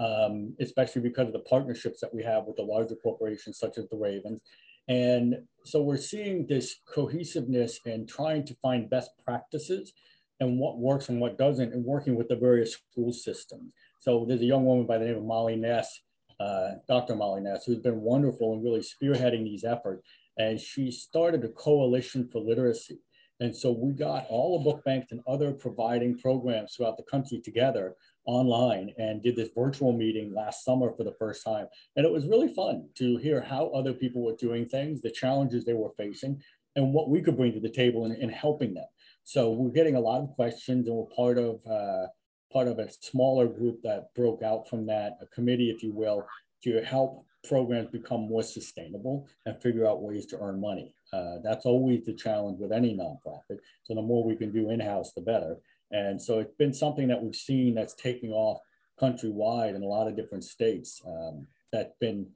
Um, 0.00 0.56
especially 0.58 1.02
because 1.02 1.26
of 1.26 1.34
the 1.34 1.40
partnerships 1.40 2.00
that 2.00 2.14
we 2.14 2.22
have 2.22 2.46
with 2.46 2.56
the 2.56 2.62
larger 2.62 2.94
corporations 2.94 3.58
such 3.58 3.76
as 3.76 3.86
the 3.90 3.98
Ravens. 3.98 4.40
And 4.88 5.42
so 5.64 5.82
we're 5.82 5.98
seeing 5.98 6.46
this 6.46 6.76
cohesiveness 6.88 7.80
and 7.84 8.08
trying 8.08 8.46
to 8.46 8.54
find 8.62 8.88
best 8.88 9.10
practices 9.22 9.92
and 10.40 10.58
what 10.58 10.78
works 10.78 11.10
and 11.10 11.20
what 11.20 11.36
doesn't, 11.36 11.74
and 11.74 11.84
working 11.84 12.16
with 12.16 12.28
the 12.28 12.36
various 12.36 12.72
school 12.72 13.12
systems. 13.12 13.72
So 13.98 14.24
there's 14.26 14.40
a 14.40 14.46
young 14.46 14.64
woman 14.64 14.86
by 14.86 14.96
the 14.96 15.04
name 15.04 15.18
of 15.18 15.24
Molly 15.24 15.56
Ness, 15.56 16.00
uh, 16.40 16.70
Dr. 16.88 17.14
Molly 17.14 17.42
Ness, 17.42 17.66
who's 17.66 17.78
been 17.78 18.00
wonderful 18.00 18.54
and 18.54 18.64
really 18.64 18.80
spearheading 18.80 19.44
these 19.44 19.64
efforts. 19.64 20.02
And 20.38 20.58
she 20.58 20.90
started 20.90 21.44
a 21.44 21.48
coalition 21.48 22.28
for 22.32 22.40
literacy. 22.40 23.00
And 23.40 23.54
so 23.54 23.72
we 23.72 23.92
got 23.92 24.26
all 24.28 24.58
the 24.58 24.64
book 24.64 24.82
banks 24.84 25.12
and 25.12 25.20
other 25.26 25.52
providing 25.52 26.18
programs 26.18 26.74
throughout 26.74 26.96
the 26.96 27.04
country 27.04 27.40
together 27.40 27.94
online 28.26 28.92
and 28.98 29.22
did 29.22 29.36
this 29.36 29.50
virtual 29.54 29.92
meeting 29.92 30.34
last 30.34 30.64
summer 30.64 30.92
for 30.96 31.04
the 31.04 31.14
first 31.18 31.44
time. 31.44 31.66
And 31.96 32.04
it 32.06 32.12
was 32.12 32.26
really 32.26 32.52
fun 32.52 32.88
to 32.96 33.16
hear 33.16 33.40
how 33.40 33.68
other 33.68 33.92
people 33.92 34.22
were 34.22 34.36
doing 34.36 34.66
things, 34.66 35.00
the 35.00 35.10
challenges 35.10 35.64
they 35.64 35.72
were 35.74 35.92
facing, 35.96 36.42
and 36.76 36.92
what 36.92 37.08
we 37.08 37.20
could 37.20 37.36
bring 37.36 37.52
to 37.52 37.60
the 37.60 37.68
table 37.68 38.06
in, 38.06 38.14
in 38.14 38.28
helping 38.28 38.74
them. 38.74 38.86
So 39.24 39.50
we're 39.50 39.70
getting 39.70 39.96
a 39.96 40.00
lot 40.00 40.22
of 40.22 40.30
questions, 40.30 40.86
and 40.86 40.96
we're 40.96 41.04
part 41.16 41.38
of 41.38 41.60
uh, 41.66 42.06
part 42.52 42.68
of 42.68 42.78
a 42.78 42.88
smaller 43.00 43.46
group 43.46 43.80
that 43.82 44.12
broke 44.14 44.42
out 44.42 44.68
from 44.68 44.86
that, 44.86 45.18
a 45.20 45.26
committee, 45.26 45.70
if 45.70 45.82
you 45.82 45.92
will, 45.92 46.26
to 46.64 46.82
help 46.82 47.24
programs 47.48 47.88
become 47.90 48.22
more 48.22 48.42
sustainable 48.42 49.26
and 49.46 49.62
figure 49.62 49.86
out 49.86 50.02
ways 50.02 50.26
to 50.26 50.38
earn 50.40 50.60
money. 50.60 50.94
Uh, 51.12 51.36
that's 51.42 51.64
always 51.64 52.04
the 52.04 52.12
challenge 52.12 52.58
with 52.58 52.72
any 52.72 52.94
nonprofit. 52.94 53.58
So 53.84 53.94
the 53.94 54.02
more 54.02 54.24
we 54.24 54.36
can 54.36 54.52
do 54.52 54.70
in-house, 54.70 55.12
the 55.12 55.22
better. 55.22 55.56
And 55.90 56.20
so 56.20 56.38
it's 56.38 56.54
been 56.54 56.72
something 56.72 57.08
that 57.08 57.22
we've 57.22 57.34
seen 57.34 57.74
that's 57.74 57.94
taking 57.94 58.30
off 58.30 58.60
countrywide 59.00 59.74
in 59.74 59.82
a 59.82 59.86
lot 59.86 60.06
of 60.06 60.16
different 60.16 60.44
states. 60.44 61.02
Um, 61.06 61.46
that's 61.72 61.94
been 62.00 62.26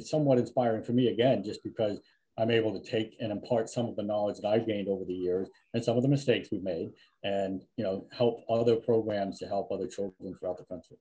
somewhat 0.00 0.38
inspiring 0.38 0.82
for 0.82 0.92
me 0.92 1.08
again, 1.08 1.42
just 1.42 1.62
because 1.62 2.00
I'm 2.38 2.50
able 2.50 2.78
to 2.78 2.90
take 2.90 3.16
and 3.20 3.30
impart 3.32 3.68
some 3.68 3.86
of 3.86 3.96
the 3.96 4.02
knowledge 4.02 4.38
that 4.40 4.48
I've 4.48 4.66
gained 4.66 4.88
over 4.88 5.04
the 5.04 5.14
years 5.14 5.48
and 5.74 5.84
some 5.84 5.96
of 5.96 6.02
the 6.02 6.08
mistakes 6.08 6.48
we've 6.50 6.62
made 6.62 6.90
and, 7.22 7.62
you 7.76 7.84
know, 7.84 8.06
help 8.10 8.44
other 8.50 8.76
programs 8.76 9.38
to 9.38 9.46
help 9.46 9.70
other 9.70 9.86
children 9.86 10.34
throughout 10.34 10.58
the 10.58 10.64
country. 10.64 10.96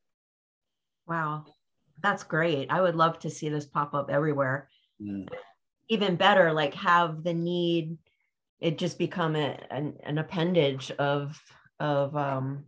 Wow. 1.08 1.46
That's 2.02 2.24
great. 2.24 2.68
I 2.70 2.82
would 2.82 2.96
love 2.96 3.20
to 3.20 3.30
see 3.30 3.50
this 3.50 3.66
pop 3.66 3.94
up 3.94 4.10
everywhere. 4.10 4.70
Mm. 5.02 5.28
Even 5.90 6.16
better, 6.16 6.54
like 6.54 6.74
have 6.74 7.24
the 7.24 7.34
need, 7.34 7.98
it 8.60 8.78
just 8.78 8.98
become 8.98 9.36
a, 9.36 9.58
an, 9.70 9.98
an 10.04 10.18
appendage 10.18 10.92
of, 10.92 11.42
of 11.82 12.16
um, 12.16 12.64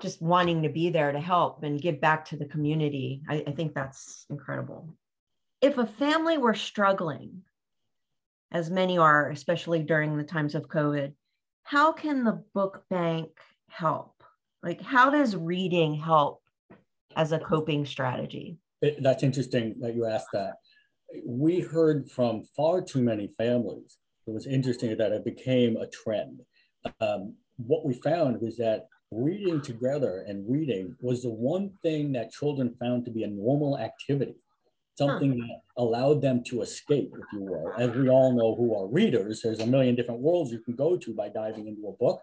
just 0.00 0.20
wanting 0.20 0.62
to 0.62 0.68
be 0.68 0.90
there 0.90 1.12
to 1.12 1.20
help 1.20 1.62
and 1.62 1.80
give 1.80 2.00
back 2.00 2.24
to 2.26 2.36
the 2.36 2.46
community. 2.46 3.22
I, 3.28 3.44
I 3.46 3.52
think 3.52 3.74
that's 3.74 4.26
incredible 4.28 4.96
if 5.64 5.78
a 5.78 5.86
family 5.86 6.36
were 6.36 6.52
struggling, 6.52 7.40
as 8.52 8.70
many 8.70 8.98
are, 8.98 9.30
especially 9.30 9.82
during 9.82 10.14
the 10.14 10.22
times 10.22 10.54
of 10.54 10.68
COVID, 10.68 11.14
how 11.62 11.90
can 11.90 12.22
the 12.22 12.44
book 12.52 12.84
bank 12.90 13.30
help? 13.68 14.22
Like, 14.62 14.82
how 14.82 15.08
does 15.08 15.34
reading 15.34 15.94
help 15.94 16.42
as 17.16 17.32
a 17.32 17.38
coping 17.38 17.86
strategy? 17.86 18.58
It, 18.82 19.02
that's 19.02 19.22
interesting 19.22 19.74
that 19.80 19.94
you 19.94 20.04
asked 20.04 20.28
that. 20.34 20.56
We 21.26 21.60
heard 21.60 22.10
from 22.10 22.44
far 22.54 22.82
too 22.82 23.00
many 23.00 23.28
families. 23.28 23.96
It 24.26 24.32
was 24.32 24.46
interesting 24.46 24.98
that 24.98 25.12
it 25.12 25.24
became 25.24 25.78
a 25.78 25.86
trend. 25.86 26.40
Um, 27.00 27.36
what 27.56 27.84
we 27.84 27.94
found 27.94 28.40
was 28.40 28.56
that 28.56 28.88
reading 29.10 29.60
together 29.60 30.24
and 30.26 30.50
reading 30.50 30.96
was 31.00 31.22
the 31.22 31.30
one 31.30 31.70
thing 31.82 32.12
that 32.12 32.32
children 32.32 32.74
found 32.80 33.04
to 33.04 33.10
be 33.10 33.22
a 33.22 33.28
normal 33.28 33.78
activity, 33.78 34.34
something 34.96 35.38
huh. 35.38 35.46
that 35.46 35.82
allowed 35.82 36.20
them 36.20 36.42
to 36.44 36.62
escape, 36.62 37.12
if 37.14 37.24
you 37.32 37.40
will. 37.40 37.72
As 37.78 37.90
we 37.94 38.08
all 38.08 38.32
know 38.32 38.54
who 38.54 38.76
are 38.76 38.88
readers, 38.88 39.42
there's 39.42 39.60
a 39.60 39.66
million 39.66 39.94
different 39.94 40.20
worlds 40.20 40.50
you 40.50 40.60
can 40.60 40.74
go 40.74 40.96
to 40.96 41.14
by 41.14 41.28
diving 41.28 41.66
into 41.66 41.86
a 41.86 41.92
book. 41.92 42.22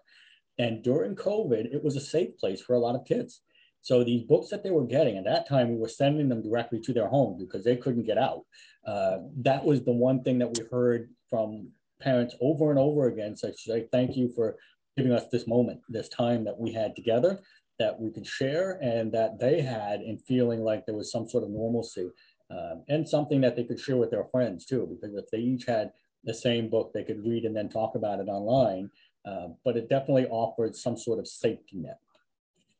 And 0.58 0.82
during 0.82 1.16
COVID, 1.16 1.74
it 1.74 1.82
was 1.82 1.96
a 1.96 2.00
safe 2.00 2.36
place 2.38 2.60
for 2.60 2.74
a 2.74 2.78
lot 2.78 2.94
of 2.94 3.06
kids. 3.06 3.40
So 3.80 4.04
these 4.04 4.22
books 4.22 4.50
that 4.50 4.62
they 4.62 4.70
were 4.70 4.86
getting 4.86 5.18
at 5.18 5.24
that 5.24 5.48
time, 5.48 5.70
we 5.70 5.76
were 5.76 5.88
sending 5.88 6.28
them 6.28 6.42
directly 6.42 6.80
to 6.80 6.92
their 6.92 7.08
home 7.08 7.36
because 7.38 7.64
they 7.64 7.76
couldn't 7.76 8.04
get 8.04 8.18
out. 8.18 8.42
Uh, 8.86 9.18
that 9.38 9.64
was 9.64 9.82
the 9.82 9.92
one 9.92 10.22
thing 10.22 10.38
that 10.38 10.56
we 10.56 10.64
heard 10.70 11.10
from 11.28 11.70
parents 12.00 12.34
over 12.40 12.70
and 12.70 12.78
over 12.78 13.06
again. 13.06 13.34
So 13.34 13.48
I 13.48 13.52
say 13.52 13.88
thank 13.90 14.16
you 14.16 14.30
for 14.34 14.56
giving 14.96 15.12
us 15.12 15.28
this 15.28 15.46
moment, 15.46 15.80
this 15.88 16.08
time 16.08 16.44
that 16.44 16.58
we 16.58 16.72
had 16.72 16.94
together 16.94 17.40
that 17.78 17.98
we 17.98 18.10
could 18.10 18.26
share 18.26 18.78
and 18.82 19.12
that 19.12 19.40
they 19.40 19.60
had 19.60 20.02
in 20.02 20.18
feeling 20.18 20.62
like 20.62 20.86
there 20.86 20.94
was 20.94 21.10
some 21.10 21.28
sort 21.28 21.42
of 21.42 21.50
normalcy 21.50 22.10
um, 22.50 22.84
and 22.88 23.08
something 23.08 23.40
that 23.40 23.56
they 23.56 23.64
could 23.64 23.80
share 23.80 23.96
with 23.96 24.10
their 24.10 24.26
friends 24.26 24.64
too, 24.64 24.86
because 24.90 25.16
if 25.16 25.30
they 25.30 25.38
each 25.38 25.64
had 25.64 25.90
the 26.22 26.34
same 26.34 26.68
book, 26.68 26.92
they 26.92 27.02
could 27.02 27.26
read 27.26 27.44
and 27.44 27.56
then 27.56 27.68
talk 27.68 27.94
about 27.94 28.20
it 28.20 28.28
online. 28.28 28.90
Uh, 29.24 29.48
but 29.64 29.76
it 29.76 29.88
definitely 29.88 30.26
offered 30.26 30.74
some 30.76 30.96
sort 30.96 31.18
of 31.18 31.26
safety 31.26 31.76
net. 31.76 31.98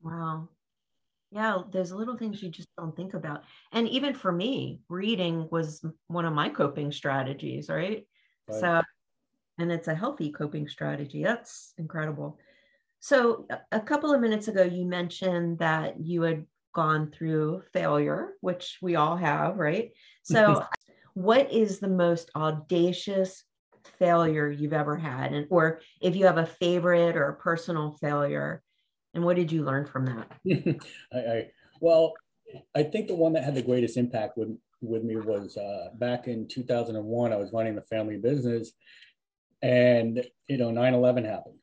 Wow. 0.03 0.49
Yeah, 1.31 1.63
there's 1.71 1.93
little 1.93 2.19
things 2.19 2.43
you 2.43 2.51
just 2.51 2.69
don't 2.77 2.95
think 2.95 3.15
about. 3.15 3.45
And 3.73 3.89
even 3.89 4.13
for 4.13 4.31
me, 4.31 4.81
reading 4.89 5.49
was 5.51 5.85
one 6.09 6.27
of 6.27 6.35
my 6.35 6.49
coping 6.49 6.93
strategies, 6.93 7.69
right? 7.69 8.07
right. 8.49 8.61
So 8.61 8.83
and 9.59 9.71
it's 9.71 9.89
a 9.89 9.95
healthy 9.95 10.31
coping 10.31 10.69
strategy. 10.69 11.23
That's 11.23 11.75
incredible. 11.79 12.39
So, 13.01 13.47
a 13.73 13.81
couple 13.81 14.15
of 14.15 14.21
minutes 14.21 14.49
ago, 14.49 14.63
you 14.63 14.87
mentioned 14.87 15.59
that 15.59 16.01
you 16.01 16.23
had 16.23 16.47
gone 16.73 17.11
through 17.11 17.63
failure, 17.73 18.35
which 18.41 18.79
we 18.81 18.97
all 18.97 19.17
have, 19.17 19.57
right? 19.57 19.91
So, 20.23 20.65
what 21.15 21.53
is 21.53 21.81
the 21.81 21.89
most 21.89 22.31
audacious 22.37 23.43
failure 23.99 24.51
you've 24.51 24.73
ever 24.73 24.97
had? 24.97 25.33
And, 25.33 25.47
or 25.51 25.81
if 26.01 26.15
you 26.15 26.27
have 26.27 26.39
a 26.39 26.47
favorite 26.47 27.17
or 27.17 27.29
a 27.29 27.37
personal 27.37 27.97
failure, 28.01 28.63
and 29.15 29.25
what 29.25 29.37
did 29.37 29.53
you 29.53 29.65
learn 29.65 29.87
from 29.87 30.07
that? 30.07 30.33
I, 31.13 31.19
I, 31.19 31.51
well, 31.81 32.15
I 32.75 32.85
think 32.85 33.09
the 33.09 33.15
one 33.15 33.33
that 33.33 33.45
had 33.45 33.55
the 33.55 33.63
greatest 33.63 33.97
impact 33.97 34.39
with, 34.39 34.57
with 34.81 35.03
me 35.03 35.17
was 35.17 35.57
uh, 35.57 35.89
back 35.95 36.29
in 36.29 36.49
2001. 36.49 37.33
I 37.33 37.37
was 37.37 37.53
running 37.53 37.75
the 37.75 37.83
family 37.83 38.17
business 38.17 38.73
and, 39.63 40.25
you 40.49 40.57
know, 40.59 40.71
9 40.71 40.95
11 40.95 41.25
happened. 41.25 41.59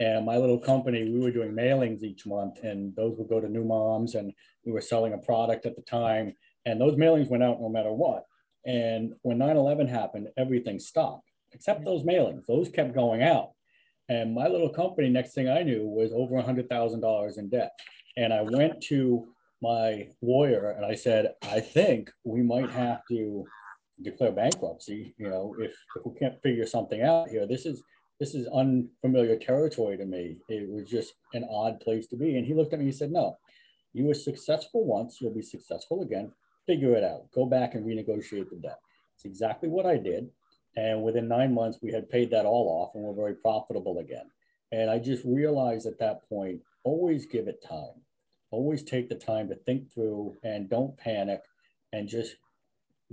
And 0.00 0.26
my 0.26 0.36
little 0.36 0.58
company, 0.58 1.08
we 1.08 1.20
were 1.20 1.30
doing 1.30 1.52
mailings 1.52 2.02
each 2.02 2.26
month, 2.26 2.64
and 2.64 2.94
those 2.96 3.16
would 3.16 3.28
go 3.28 3.40
to 3.40 3.48
new 3.48 3.64
moms, 3.64 4.14
and 4.14 4.32
we 4.64 4.72
were 4.72 4.80
selling 4.80 5.12
a 5.12 5.18
product 5.18 5.66
at 5.66 5.76
the 5.76 5.82
time. 5.82 6.34
And 6.66 6.80
those 6.80 6.96
mailings 6.96 7.28
went 7.28 7.42
out 7.42 7.60
no 7.60 7.68
matter 7.68 7.92
what. 7.92 8.24
And 8.66 9.14
when 9.22 9.38
9 9.38 9.56
11 9.56 9.86
happened, 9.86 10.28
everything 10.36 10.78
stopped 10.78 11.30
except 11.52 11.84
those 11.84 12.02
mailings. 12.02 12.46
Those 12.46 12.68
kept 12.68 12.94
going 12.94 13.22
out. 13.22 13.50
And 14.08 14.34
my 14.34 14.48
little 14.48 14.68
company, 14.68 15.08
next 15.08 15.32
thing 15.34 15.48
I 15.48 15.62
knew, 15.62 15.86
was 15.86 16.12
over 16.12 16.34
$100,000 16.34 17.38
in 17.38 17.48
debt. 17.48 17.72
And 18.16 18.32
I 18.32 18.42
went 18.42 18.82
to 18.84 19.28
my 19.62 20.08
lawyer 20.20 20.70
and 20.70 20.84
I 20.84 20.94
said, 20.94 21.34
I 21.42 21.60
think 21.60 22.10
we 22.24 22.42
might 22.42 22.70
have 22.70 23.02
to 23.08 23.46
declare 24.02 24.32
bankruptcy. 24.32 25.14
You 25.18 25.28
know, 25.28 25.54
if, 25.58 25.72
if 25.96 26.04
we 26.04 26.18
can't 26.18 26.40
figure 26.42 26.66
something 26.66 27.02
out 27.02 27.28
here, 27.28 27.46
this 27.46 27.66
is 27.66 27.82
this 28.20 28.34
is 28.34 28.46
unfamiliar 28.46 29.36
territory 29.36 29.96
to 29.96 30.04
me. 30.04 30.38
It 30.48 30.68
was 30.70 30.88
just 30.88 31.14
an 31.32 31.46
odd 31.50 31.80
place 31.80 32.06
to 32.08 32.16
be. 32.16 32.36
And 32.36 32.46
he 32.46 32.54
looked 32.54 32.72
at 32.72 32.78
me 32.78 32.84
and 32.84 32.92
he 32.92 32.96
said, 32.96 33.10
No, 33.10 33.38
you 33.92 34.04
were 34.04 34.14
successful 34.14 34.84
once, 34.84 35.20
you'll 35.20 35.34
be 35.34 35.42
successful 35.42 36.02
again. 36.02 36.32
Figure 36.66 36.94
it 36.94 37.04
out. 37.04 37.30
Go 37.32 37.46
back 37.46 37.74
and 37.74 37.84
renegotiate 37.84 38.50
the 38.50 38.56
debt. 38.56 38.78
It's 39.14 39.24
exactly 39.24 39.68
what 39.68 39.86
I 39.86 39.96
did. 39.96 40.30
And 40.76 41.02
within 41.02 41.28
nine 41.28 41.54
months, 41.54 41.78
we 41.82 41.92
had 41.92 42.10
paid 42.10 42.30
that 42.30 42.46
all 42.46 42.68
off 42.68 42.94
and 42.94 43.04
we're 43.04 43.14
very 43.14 43.34
profitable 43.34 43.98
again. 43.98 44.30
And 44.72 44.90
I 44.90 44.98
just 44.98 45.24
realized 45.24 45.86
at 45.86 45.98
that 46.00 46.28
point, 46.28 46.60
always 46.82 47.26
give 47.26 47.46
it 47.46 47.62
time. 47.62 48.02
Always 48.50 48.82
take 48.82 49.08
the 49.08 49.14
time 49.14 49.48
to 49.48 49.54
think 49.54 49.92
through 49.92 50.36
and 50.42 50.68
don't 50.68 50.96
panic 50.96 51.42
and 51.92 52.08
just 52.08 52.36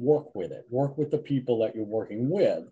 work 0.02 0.34
with 0.36 0.52
it, 0.52 0.66
work 0.70 0.98
with 0.98 1.12
the 1.12 1.18
people 1.18 1.60
that 1.60 1.76
you're 1.76 1.86
working 1.86 2.30
with, 2.30 2.66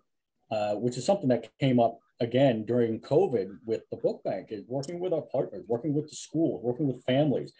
uh, 0.50 0.74
which 0.74 0.96
is 0.96 1.06
something 1.06 1.28
that 1.28 1.48
came 1.58 1.78
up 1.78 1.98
again 2.20 2.64
during 2.66 3.00
COVID 3.00 3.58
with 3.64 3.82
the 3.90 3.96
book 3.96 4.22
bank 4.24 4.48
is 4.50 4.64
working 4.66 5.00
with 5.00 5.12
our 5.12 5.22
partners, 5.22 5.64
working 5.66 5.94
with 5.94 6.08
the 6.10 6.16
schools, 6.16 6.62
working 6.62 6.86
with 6.86 7.04
families 7.04 7.52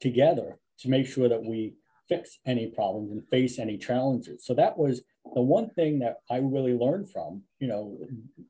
together 0.00 0.58
to 0.80 0.88
make 0.88 1.06
sure 1.06 1.28
that 1.28 1.44
we 1.44 1.74
fix 2.08 2.38
any 2.46 2.68
problems 2.68 3.12
and 3.12 3.26
face 3.28 3.58
any 3.58 3.76
challenges. 3.76 4.44
So 4.46 4.54
that 4.54 4.78
was 4.78 5.02
the 5.34 5.42
one 5.42 5.68
thing 5.70 5.98
that 5.98 6.18
I 6.30 6.38
really 6.38 6.72
learned 6.72 7.10
from, 7.10 7.42
you 7.58 7.68
know, 7.68 7.98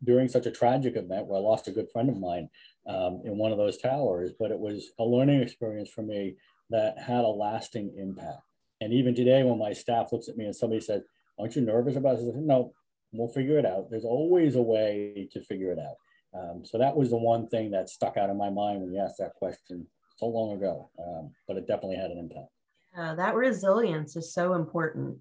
during 0.05 0.29
such 0.29 0.47
a 0.47 0.53
tragic 0.53 0.95
event 0.95 1.27
where 1.27 1.39
I 1.39 1.43
lost 1.43 1.67
a 1.67 1.73
good 1.73 1.91
friend 1.91 2.09
of 2.09 2.19
mine 2.19 2.49
um, 2.87 3.23
in 3.25 3.37
one 3.37 3.51
of 3.51 3.59
those 3.59 3.79
towers, 3.79 4.31
but 4.39 4.53
it 4.53 4.59
was 4.59 4.91
a 5.01 5.05
learning 5.05 5.43
experience 5.43 5.91
for 5.91 6.03
me 6.03 6.37
that 6.71 6.99
had 6.99 7.25
a 7.25 7.29
lasting 7.29 7.95
impact. 7.99 8.43
And 8.81 8.93
even 8.93 9.15
today, 9.15 9.43
when 9.43 9.59
my 9.59 9.73
staff 9.73 10.13
looks 10.13 10.29
at 10.29 10.37
me 10.37 10.45
and 10.45 10.55
somebody 10.55 10.81
says, 10.81 11.03
Aren't 11.39 11.57
you 11.57 11.63
nervous 11.63 11.97
about 11.97 12.19
this? 12.19 12.31
no, 12.35 12.73
we'll 13.13 13.29
figure 13.29 13.59
it 13.59 13.67
out. 13.67 13.91
There's 13.91 14.05
always 14.05 14.57
a 14.57 14.63
way 14.63 15.29
to 15.33 15.41
figure 15.41 15.73
it 15.73 15.79
out. 15.79 15.97
Um, 16.39 16.65
so 16.65 16.79
that 16.79 16.97
was 16.97 17.11
the 17.11 17.17
one 17.17 17.49
thing 17.49 17.71
that 17.71 17.89
stuck 17.89 18.17
out 18.17 18.31
in 18.31 18.37
my 18.37 18.51
mind 18.51 18.81
when 18.81 18.93
you 18.93 19.01
asked 19.01 19.19
that 19.19 19.35
question 19.35 19.87
so 20.17 20.27
long 20.27 20.57
ago, 20.57 20.91
um, 20.99 21.31
but 21.47 21.57
it 21.57 21.67
definitely 21.67 21.97
had 21.97 22.11
an 22.11 22.19
impact. 22.19 22.51
Yeah, 22.95 23.15
that 23.15 23.35
resilience 23.35 24.17
is 24.17 24.35
so 24.35 24.55
important. 24.55 25.19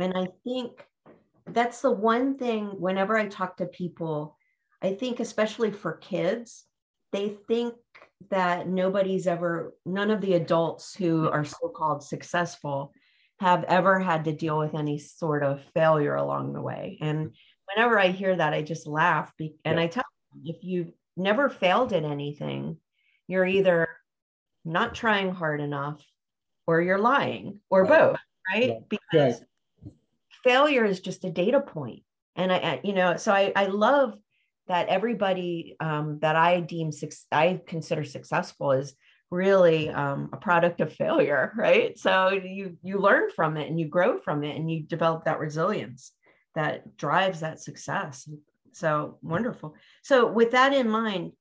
And 0.00 0.12
I 0.14 0.26
think 0.42 0.84
that's 1.46 1.80
the 1.80 1.90
one 1.90 2.36
thing 2.36 2.66
whenever 2.66 3.16
I 3.16 3.26
talk 3.26 3.56
to 3.58 3.66
people, 3.66 4.36
I 4.82 4.94
think, 4.94 5.20
especially 5.20 5.70
for 5.70 5.92
kids, 5.96 6.64
they 7.12 7.36
think 7.46 7.74
that 8.30 8.68
nobody's 8.68 9.26
ever, 9.26 9.74
none 9.84 10.10
of 10.10 10.20
the 10.20 10.34
adults 10.34 10.94
who 10.94 11.28
are 11.28 11.44
so 11.44 11.68
called 11.68 12.02
successful 12.02 12.92
have 13.40 13.64
ever 13.64 13.98
had 13.98 14.24
to 14.24 14.32
deal 14.32 14.58
with 14.58 14.74
any 14.74 14.98
sort 14.98 15.42
of 15.42 15.62
failure 15.74 16.14
along 16.14 16.52
the 16.52 16.62
way. 16.62 16.98
And 17.00 17.18
mm-hmm. 17.18 17.74
whenever 17.74 17.98
I 17.98 18.08
hear 18.08 18.34
that, 18.34 18.52
I 18.52 18.62
just 18.62 18.86
laugh. 18.86 19.32
And 19.38 19.52
yeah. 19.64 19.80
I 19.80 19.86
tell 19.86 20.04
them, 20.32 20.42
if 20.44 20.62
you've 20.62 20.92
never 21.16 21.48
failed 21.48 21.92
at 21.92 22.04
anything, 22.04 22.78
you're 23.26 23.46
either 23.46 23.88
not 24.64 24.94
trying 24.94 25.32
hard 25.32 25.60
enough 25.60 26.04
or 26.66 26.80
you're 26.80 26.98
lying 26.98 27.60
or 27.70 27.82
right. 27.82 27.88
both, 27.88 28.18
right? 28.52 28.68
Yeah. 28.68 28.78
Because 28.88 29.42
right. 29.84 29.92
failure 30.44 30.84
is 30.84 31.00
just 31.00 31.24
a 31.24 31.30
data 31.30 31.60
point. 31.60 32.02
And 32.36 32.52
I, 32.52 32.80
you 32.82 32.94
know, 32.94 33.16
so 33.16 33.32
I, 33.32 33.52
I 33.54 33.66
love 33.66 34.16
that 34.68 34.88
everybody 34.88 35.76
um, 35.80 36.18
that 36.20 36.36
I 36.36 36.60
deem 36.60 36.90
I 37.30 37.60
consider 37.66 38.04
successful 38.04 38.72
is 38.72 38.94
really 39.30 39.90
um, 39.90 40.30
a 40.32 40.36
product 40.36 40.80
of 40.80 40.92
failure, 40.92 41.52
right? 41.56 41.98
So 41.98 42.30
you 42.30 42.76
you 42.82 42.98
learn 42.98 43.30
from 43.34 43.56
it 43.56 43.68
and 43.68 43.78
you 43.78 43.88
grow 43.88 44.18
from 44.18 44.44
it 44.44 44.56
and 44.56 44.70
you 44.70 44.82
develop 44.82 45.24
that 45.24 45.38
resilience 45.38 46.12
that 46.54 46.96
drives 46.96 47.40
that 47.40 47.60
success. 47.60 48.28
So 48.72 49.18
wonderful. 49.22 49.74
So 50.02 50.30
with 50.30 50.52
that 50.52 50.72
in 50.72 50.88
mind, 50.88 51.32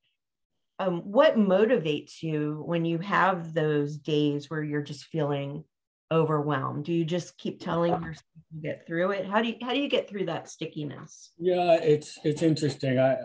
um, 0.79 1.01
what 1.01 1.37
motivates 1.37 2.21
you 2.21 2.63
when 2.65 2.83
you 2.83 2.97
have 2.99 3.53
those 3.53 3.97
days 3.97 4.49
where 4.49 4.63
you're 4.63 4.81
just 4.81 5.05
feeling 5.05 5.63
overwhelmed? 6.11 6.85
Do 6.85 6.93
you 6.93 7.05
just 7.05 7.37
keep 7.37 7.59
telling 7.59 7.93
yourself 7.93 8.23
to 8.53 8.61
get 8.61 8.85
through 8.85 9.11
it? 9.11 9.25
How 9.25 9.41
do 9.41 9.49
you 9.49 9.55
how 9.61 9.73
do 9.73 9.79
you 9.79 9.89
get 9.89 10.09
through 10.09 10.25
that 10.25 10.49
stickiness? 10.49 11.31
Yeah, 11.37 11.77
it's 11.81 12.19
it's 12.23 12.41
interesting. 12.41 12.99
I 12.99 13.17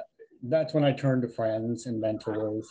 that's 0.43 0.75
when 0.75 0.85
I 0.85 0.93
turn 0.93 1.21
to 1.23 1.29
friends 1.29 1.87
and 1.87 2.01
mentors, 2.01 2.69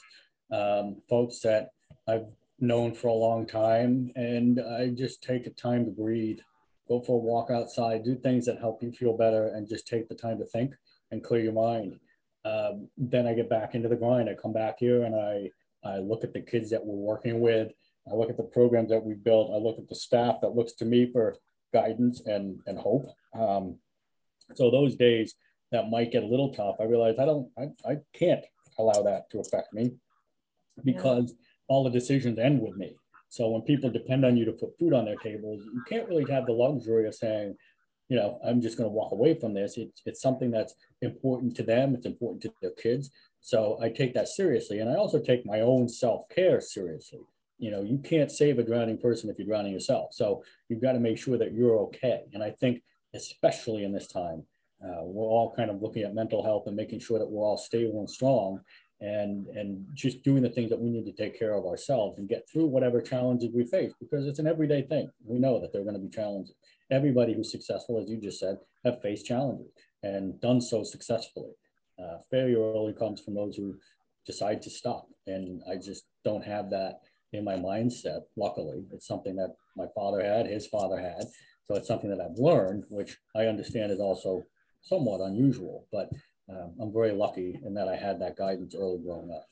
um, 0.52 1.02
folks 1.10 1.40
that 1.42 1.70
I've 2.08 2.28
known 2.60 2.94
for 2.94 3.08
a 3.08 3.14
long 3.14 3.46
time, 3.46 4.12
and 4.16 4.60
I 4.60 4.90
just 4.90 5.22
take 5.22 5.44
the 5.44 5.50
time 5.52 5.86
to 5.86 5.92
breathe, 5.92 6.40
go 6.88 7.02
for 7.02 7.14
a 7.14 7.24
walk 7.24 7.52
outside, 7.52 8.04
do 8.04 8.16
things 8.16 8.46
that 8.46 8.60
help 8.60 8.82
you 8.82 8.92
feel 8.92 9.16
better, 9.18 9.50
and 9.50 9.68
just 9.68 9.88
take 9.88 10.08
the 10.08 10.16
time 10.16 10.40
to 10.40 10.46
think 10.46 10.74
and 11.12 11.24
clear 11.24 11.42
your 11.42 11.54
mind. 11.54 12.00
Um, 12.46 12.88
then 12.98 13.28
I 13.28 13.34
get 13.34 13.50
back 13.50 13.76
into 13.76 13.90
the 13.90 13.96
grind. 13.96 14.30
I 14.30 14.34
come 14.34 14.54
back 14.54 14.78
here 14.80 15.04
and 15.04 15.16
I 15.16 15.52
I 15.84 16.00
look 16.00 16.24
at 16.24 16.34
the 16.34 16.42
kids 16.42 16.70
that 16.72 16.86
we're 16.86 16.96
working 16.96 17.40
with. 17.40 17.72
I 18.12 18.16
look 18.16 18.30
at 18.30 18.38
the 18.38 18.44
programs 18.44 18.90
that 18.90 19.04
we 19.04 19.14
built. 19.14 19.52
I 19.54 19.58
look 19.58 19.78
at 19.78 19.90
the 19.90 19.96
staff 19.96 20.36
that 20.42 20.56
looks 20.56 20.74
to 20.74 20.86
me 20.86 21.12
for 21.12 21.36
guidance 21.74 22.22
and 22.26 22.60
and 22.66 22.78
hope. 22.78 23.08
Um, 23.34 23.78
so 24.56 24.72
those 24.72 24.96
days 24.96 25.36
that 25.72 25.90
might 25.90 26.12
get 26.12 26.24
a 26.24 26.28
little 26.28 26.54
tough, 26.54 26.78
I 26.80 26.84
realize 26.84 27.20
I 27.20 27.26
don't 27.26 27.50
I, 27.58 27.70
I 27.90 27.98
can't 28.14 28.46
allow 28.80 29.02
that 29.04 29.30
to 29.32 29.40
affect 29.40 29.74
me 29.74 29.96
because 30.84 31.34
all 31.68 31.84
the 31.84 31.90
decisions 31.90 32.40
end 32.40 32.62
with 32.62 32.76
me. 32.78 32.96
So 33.30 33.50
when 33.50 33.62
people 33.64 33.90
depend 33.90 34.24
on 34.24 34.38
you 34.38 34.46
to 34.46 34.54
put 34.54 34.78
food 34.80 34.94
on 34.94 35.06
their 35.06 35.18
tables, 35.18 35.62
you 35.66 35.84
can't 35.88 36.08
really 36.08 36.32
have 36.32 36.46
the 36.46 36.54
luxury 36.54 37.08
of 37.08 37.16
saying, 37.16 37.58
you 38.08 38.16
know, 38.16 38.40
I'm 38.46 38.62
just 38.62 38.78
going 38.78 38.90
to 38.90 38.94
walk 38.94 39.12
away 39.12 39.34
from 39.34 39.54
this. 39.54 39.78
It's, 39.78 40.02
it's 40.06 40.22
something 40.22 40.50
that's 40.50 40.76
important 41.02 41.56
to 41.58 41.64
them. 41.64 41.94
It's 41.94 42.06
important 42.06 42.42
to 42.44 42.54
their 42.62 42.72
kids. 42.72 43.12
So 43.42 43.78
I 43.82 43.90
take 43.90 44.14
that 44.14 44.30
seriously. 44.30 44.80
And 44.80 44.90
I 44.90 44.96
also 44.96 45.20
take 45.20 45.46
my 45.46 45.60
own 45.60 45.90
self-care 45.90 46.62
seriously. 46.62 47.20
You 47.60 47.72
know, 47.72 47.82
you 47.82 47.98
can't 47.98 48.32
save 48.32 48.60
a 48.60 48.64
drowning 48.64 48.98
person 48.98 49.30
if 49.30 49.38
you're 49.38 49.48
drowning 49.48 49.74
yourself. 49.74 50.14
So 50.14 50.44
you've 50.70 50.82
got 50.82 50.94
to 50.94 51.00
make 51.00 51.18
sure 51.18 51.38
that 51.38 51.54
you're 51.54 51.78
okay. 51.80 52.24
And 52.34 52.44
I 52.44 52.52
think, 52.52 52.84
especially 53.16 53.84
in 53.84 53.94
this 53.94 54.08
time, 54.08 54.44
uh, 54.84 55.02
we're 55.04 55.26
all 55.26 55.54
kind 55.56 55.72
of 55.72 55.82
looking 55.82 56.04
at 56.04 56.14
mental 56.14 56.44
health 56.44 56.68
and 56.68 56.76
making 56.76 57.00
sure 57.00 57.18
that 57.18 57.30
we're 57.30 57.44
all 57.44 57.58
stable 57.58 58.00
and 58.00 58.10
strong 58.10 58.62
and 59.00 59.48
and 59.48 59.86
just 59.94 60.24
doing 60.24 60.42
the 60.42 60.50
things 60.50 60.70
that 60.70 60.80
we 60.80 60.90
need 60.90 61.06
to 61.06 61.12
take 61.12 61.38
care 61.38 61.54
of 61.54 61.66
ourselves 61.66 62.18
and 62.18 62.30
get 62.30 62.48
through 62.50 62.66
whatever 62.66 63.00
challenges 63.00 63.50
we 63.54 63.64
face 63.64 63.94
because 64.00 64.26
it's 64.26 64.40
an 64.40 64.48
everyday 64.48 64.82
thing 64.82 65.10
we 65.24 65.38
know 65.38 65.60
that 65.60 65.72
they're 65.72 65.84
going 65.84 65.94
to 65.94 66.00
be 66.00 66.10
challenges 66.10 66.56
everybody 66.90 67.34
who's 67.34 67.52
successful 67.52 68.02
as 68.02 68.10
you 68.10 68.18
just 68.18 68.40
said 68.40 68.58
have 68.84 69.02
faced 69.02 69.26
challenges 69.26 69.68
and 70.02 70.40
done 70.42 70.60
so 70.60 70.84
successfully 70.84 71.52
uh, 72.02 72.18
failure 72.32 72.64
only 72.64 72.94
comes 72.94 73.22
from 73.22 73.36
those 73.36 73.56
who 73.56 73.76
decide 74.26 74.64
to 74.64 74.70
stop 74.70 75.08
and 75.28 75.62
i 75.72 75.76
just 75.76 76.06
don't 76.24 76.44
have 76.44 76.72
that 76.72 77.02
in 77.34 77.44
my 77.44 77.56
mindset 77.56 78.22
luckily 78.36 78.86
it's 78.94 79.08
something 79.08 79.36
that 79.36 79.56
my 79.76 79.86
father 79.96 80.24
had 80.24 80.46
his 80.46 80.68
father 80.68 81.00
had 81.00 81.24
so 81.66 81.76
it's 81.76 81.88
something 81.88 82.10
that 82.10 82.22
i've 82.22 82.38
learned 82.38 82.84
which 82.90 83.18
i 83.36 83.46
understand 83.46 83.92
is 83.92 84.00
also 84.00 84.44
somewhat 84.82 85.22
unusual 85.22 85.86
but 85.92 86.10
um, 86.50 86.74
I'm 86.80 86.94
very 86.94 87.12
lucky 87.12 87.60
in 87.64 87.74
that 87.74 87.88
I 87.88 87.96
had 87.96 88.22
that 88.22 88.38
guidance 88.38 88.76
early 88.76 89.00
growing 89.00 89.32
up. 89.32 89.48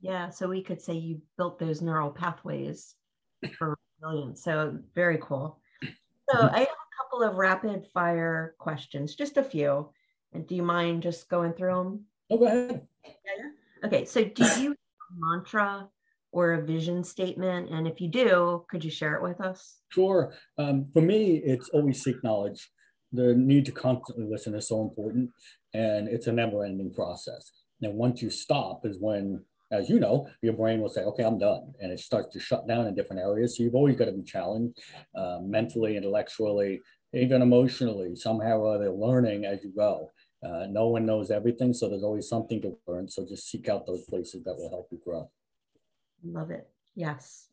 Yeah, 0.00 0.30
so 0.30 0.48
we 0.48 0.62
could 0.62 0.80
say 0.80 0.94
you 0.94 1.22
built 1.38 1.58
those 1.58 1.82
neural 1.82 2.10
pathways 2.10 2.94
for 3.58 3.76
resilience. 4.02 4.42
So 4.42 4.78
very 4.94 5.18
cool. 5.22 5.60
So 6.30 6.40
I 6.40 6.58
have 6.58 6.68
a 6.68 6.96
couple 7.02 7.22
of 7.22 7.36
rapid 7.36 7.86
fire 7.94 8.54
questions, 8.58 9.14
just 9.14 9.36
a 9.36 9.42
few. 9.42 9.90
And 10.32 10.46
do 10.46 10.56
you 10.56 10.62
mind 10.62 11.02
just 11.02 11.28
going 11.28 11.52
through 11.52 11.74
them? 11.74 12.04
Oh, 12.30 12.38
go 12.38 12.46
ahead. 12.46 12.86
Yeah. 13.04 13.86
Okay. 13.86 14.04
So 14.04 14.24
do 14.24 14.44
you 14.60 14.74
mantra 15.16 15.88
or 16.36 16.52
a 16.52 16.62
vision 16.62 17.02
statement? 17.02 17.70
And 17.70 17.88
if 17.88 17.98
you 17.98 18.08
do, 18.08 18.66
could 18.68 18.84
you 18.84 18.90
share 18.90 19.14
it 19.14 19.22
with 19.22 19.40
us? 19.40 19.78
Sure. 19.88 20.34
Um, 20.58 20.86
for 20.92 21.00
me, 21.00 21.36
it's 21.36 21.70
always 21.70 22.02
seek 22.02 22.22
knowledge. 22.22 22.68
The 23.10 23.34
need 23.34 23.64
to 23.66 23.72
constantly 23.72 24.26
listen 24.26 24.54
is 24.54 24.68
so 24.68 24.82
important 24.82 25.30
and 25.72 26.08
it's 26.08 26.26
a 26.26 26.32
never 26.32 26.62
ending 26.62 26.92
process. 26.92 27.52
And 27.80 27.94
once 27.94 28.20
you 28.20 28.28
stop 28.28 28.84
is 28.84 28.98
when, 29.00 29.42
as 29.70 29.88
you 29.88 29.98
know, 29.98 30.28
your 30.42 30.52
brain 30.52 30.82
will 30.82 30.90
say, 30.90 31.04
okay, 31.04 31.24
I'm 31.24 31.38
done. 31.38 31.72
And 31.80 31.90
it 31.90 32.00
starts 32.00 32.28
to 32.34 32.40
shut 32.40 32.68
down 32.68 32.86
in 32.86 32.94
different 32.94 33.22
areas. 33.22 33.56
So 33.56 33.62
you've 33.62 33.74
always 33.74 33.96
got 33.96 34.04
to 34.04 34.12
be 34.12 34.22
challenged 34.22 34.78
uh, 35.16 35.38
mentally, 35.42 35.96
intellectually, 35.96 36.82
even 37.14 37.40
emotionally, 37.40 38.14
somehow 38.14 38.58
or 38.58 38.74
other 38.74 38.90
learning 38.90 39.46
as 39.46 39.64
you 39.64 39.72
go. 39.74 40.10
Uh, 40.46 40.66
no 40.68 40.88
one 40.88 41.06
knows 41.06 41.30
everything, 41.30 41.72
so 41.72 41.88
there's 41.88 42.04
always 42.04 42.28
something 42.28 42.60
to 42.60 42.76
learn. 42.86 43.08
So 43.08 43.24
just 43.24 43.48
seek 43.48 43.70
out 43.70 43.86
those 43.86 44.04
places 44.04 44.44
that 44.44 44.54
will 44.54 44.68
help 44.68 44.88
you 44.92 45.00
grow. 45.02 45.30
Love 46.32 46.50
it. 46.50 46.68
Yes. 46.94 47.48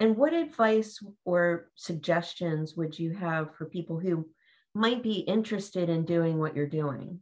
And 0.00 0.16
what 0.16 0.32
advice 0.32 1.02
or 1.24 1.70
suggestions 1.74 2.76
would 2.76 2.98
you 2.98 3.14
have 3.14 3.54
for 3.56 3.66
people 3.66 3.98
who 3.98 4.28
might 4.74 5.02
be 5.02 5.20
interested 5.20 5.88
in 5.88 6.04
doing 6.04 6.38
what 6.38 6.54
you're 6.54 6.66
doing? 6.66 7.20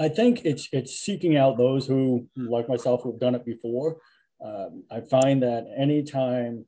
I 0.00 0.08
think 0.08 0.44
it's 0.44 0.68
it's 0.72 0.94
seeking 1.00 1.36
out 1.36 1.58
those 1.58 1.86
who, 1.86 2.28
like 2.36 2.68
myself, 2.68 3.02
who've 3.02 3.18
done 3.18 3.34
it 3.34 3.44
before. 3.44 3.98
Um, 4.44 4.84
I 4.90 5.00
find 5.00 5.42
that 5.42 5.66
anytime 5.76 6.64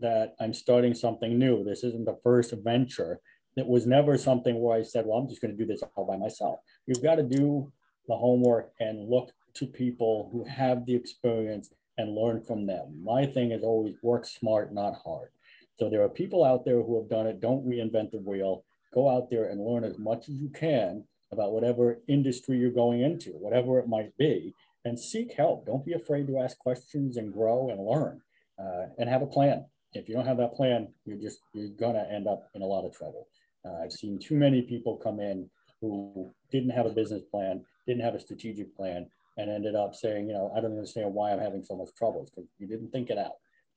that 0.00 0.34
I'm 0.38 0.52
starting 0.52 0.94
something 0.94 1.38
new, 1.38 1.64
this 1.64 1.82
isn't 1.82 2.04
the 2.04 2.18
first 2.22 2.54
venture. 2.62 3.20
It 3.56 3.66
was 3.66 3.86
never 3.86 4.16
something 4.18 4.60
where 4.60 4.78
I 4.78 4.82
said, 4.82 5.06
"Well, 5.06 5.18
I'm 5.18 5.28
just 5.28 5.40
going 5.40 5.56
to 5.56 5.56
do 5.56 5.66
this 5.66 5.82
all 5.96 6.06
by 6.06 6.18
myself." 6.18 6.60
You've 6.86 7.02
got 7.02 7.16
to 7.16 7.22
do 7.22 7.72
the 8.06 8.16
homework 8.16 8.72
and 8.78 9.08
look 9.08 9.32
to 9.54 9.66
people 9.66 10.28
who 10.30 10.44
have 10.44 10.84
the 10.84 10.94
experience 10.94 11.70
and 11.98 12.14
learn 12.14 12.42
from 12.42 12.66
them. 12.66 13.02
My 13.02 13.26
thing 13.26 13.50
is 13.50 13.62
always 13.62 13.96
work 14.02 14.24
smart, 14.26 14.72
not 14.72 14.94
hard. 15.04 15.30
So 15.78 15.88
there 15.88 16.02
are 16.02 16.08
people 16.08 16.44
out 16.44 16.64
there 16.64 16.82
who 16.82 17.00
have 17.00 17.08
done 17.08 17.26
it. 17.26 17.40
Don't 17.40 17.66
reinvent 17.66 18.10
the 18.10 18.18
wheel. 18.18 18.64
Go 18.92 19.08
out 19.08 19.30
there 19.30 19.44
and 19.44 19.64
learn 19.64 19.84
as 19.84 19.98
much 19.98 20.28
as 20.28 20.34
you 20.34 20.50
can 20.50 21.04
about 21.32 21.52
whatever 21.52 22.00
industry 22.08 22.58
you're 22.58 22.70
going 22.70 23.02
into, 23.02 23.30
whatever 23.30 23.78
it 23.78 23.88
might 23.88 24.16
be, 24.16 24.54
and 24.84 24.98
seek 24.98 25.32
help. 25.34 25.66
Don't 25.66 25.84
be 25.84 25.92
afraid 25.92 26.26
to 26.26 26.38
ask 26.38 26.58
questions 26.58 27.16
and 27.16 27.32
grow 27.32 27.70
and 27.70 27.84
learn 27.84 28.20
uh, 28.58 28.86
and 28.98 29.08
have 29.08 29.22
a 29.22 29.26
plan. 29.26 29.64
If 29.92 30.08
you 30.08 30.14
don't 30.14 30.26
have 30.26 30.38
that 30.38 30.54
plan, 30.54 30.88
you're 31.04 31.18
just, 31.18 31.40
you're 31.54 31.68
gonna 31.68 32.06
end 32.10 32.26
up 32.28 32.48
in 32.54 32.62
a 32.62 32.66
lot 32.66 32.84
of 32.84 32.96
trouble. 32.96 33.26
Uh, 33.64 33.82
I've 33.82 33.92
seen 33.92 34.18
too 34.18 34.36
many 34.36 34.62
people 34.62 34.96
come 34.96 35.20
in 35.20 35.50
who 35.80 36.30
didn't 36.50 36.70
have 36.70 36.86
a 36.86 36.90
business 36.90 37.22
plan, 37.30 37.64
didn't 37.86 38.02
have 38.02 38.14
a 38.14 38.20
strategic 38.20 38.76
plan, 38.76 39.08
and 39.36 39.50
ended 39.50 39.74
up 39.74 39.94
saying, 39.94 40.26
you 40.26 40.32
know, 40.32 40.52
I 40.56 40.60
don't 40.60 40.72
understand 40.72 41.14
why 41.14 41.32
I'm 41.32 41.40
having 41.40 41.62
so 41.62 41.76
much 41.76 41.90
trouble. 41.96 42.24
because 42.24 42.48
you 42.58 42.66
didn't 42.66 42.90
think 42.90 43.10
it 43.10 43.18
out. 43.18 43.34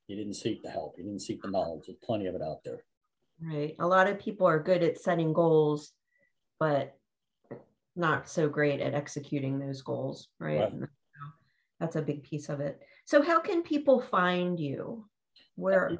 You 0.08 0.16
didn't 0.16 0.34
seek 0.34 0.62
the 0.62 0.70
help. 0.70 0.94
You 0.98 1.04
didn't 1.04 1.22
seek 1.22 1.40
the 1.42 1.50
knowledge. 1.50 1.84
There's 1.86 1.98
plenty 2.02 2.26
of 2.26 2.34
it 2.34 2.42
out 2.42 2.58
there. 2.64 2.84
Right. 3.42 3.74
A 3.78 3.86
lot 3.86 4.06
of 4.06 4.18
people 4.18 4.46
are 4.46 4.58
good 4.58 4.82
at 4.82 5.00
setting 5.00 5.32
goals, 5.32 5.92
but 6.60 6.96
not 7.96 8.28
so 8.28 8.48
great 8.48 8.80
at 8.80 8.94
executing 8.94 9.58
those 9.58 9.82
goals, 9.82 10.28
right? 10.38 10.60
right. 10.60 10.88
That's 11.80 11.96
a 11.96 12.02
big 12.02 12.22
piece 12.22 12.48
of 12.48 12.60
it. 12.60 12.80
So 13.04 13.22
how 13.22 13.40
can 13.40 13.62
people 13.62 14.00
find 14.00 14.58
you? 14.58 15.06
Where? 15.56 15.98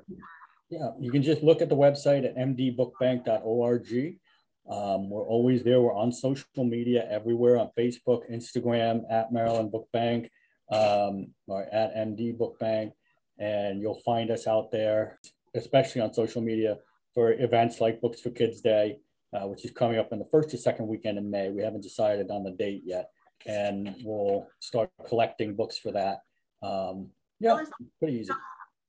Yeah, 0.70 0.90
you 1.00 1.10
can 1.10 1.22
just 1.22 1.42
look 1.42 1.62
at 1.62 1.68
the 1.68 1.76
website 1.76 2.24
at 2.24 2.36
mdbookbank.org. 2.36 4.18
Um, 4.68 5.10
we're 5.10 5.26
always 5.26 5.62
there. 5.62 5.80
We're 5.80 5.94
on 5.94 6.12
social 6.12 6.46
media 6.58 7.06
everywhere 7.10 7.58
on 7.58 7.70
Facebook, 7.78 8.30
Instagram, 8.30 9.02
at 9.10 9.32
Maryland 9.32 9.70
Book 9.70 9.88
Bank, 9.92 10.30
um, 10.70 11.28
or 11.46 11.62
at 11.72 11.94
MD 11.94 12.36
Book 12.36 12.58
Bank. 12.58 12.92
And 13.38 13.80
you'll 13.80 14.00
find 14.04 14.30
us 14.30 14.46
out 14.46 14.70
there, 14.70 15.18
especially 15.54 16.00
on 16.00 16.14
social 16.14 16.40
media 16.40 16.78
for 17.12 17.32
events 17.32 17.80
like 17.80 18.00
Books 18.00 18.20
for 18.20 18.30
Kids 18.30 18.60
Day 18.60 18.98
uh, 19.34 19.46
which 19.46 19.64
is 19.64 19.72
coming 19.72 19.98
up 19.98 20.12
in 20.12 20.18
the 20.18 20.24
first 20.26 20.54
or 20.54 20.56
second 20.56 20.86
weekend 20.86 21.18
in 21.18 21.30
May. 21.30 21.50
We 21.50 21.62
haven't 21.62 21.82
decided 21.82 22.30
on 22.30 22.44
the 22.44 22.52
date 22.52 22.82
yet, 22.84 23.10
and 23.46 23.94
we'll 24.04 24.46
start 24.60 24.90
collecting 25.08 25.56
books 25.56 25.76
for 25.76 25.90
that. 25.92 26.20
Um, 26.62 27.08
yeah, 27.40 27.64
pretty 27.98 28.20
easy. 28.20 28.32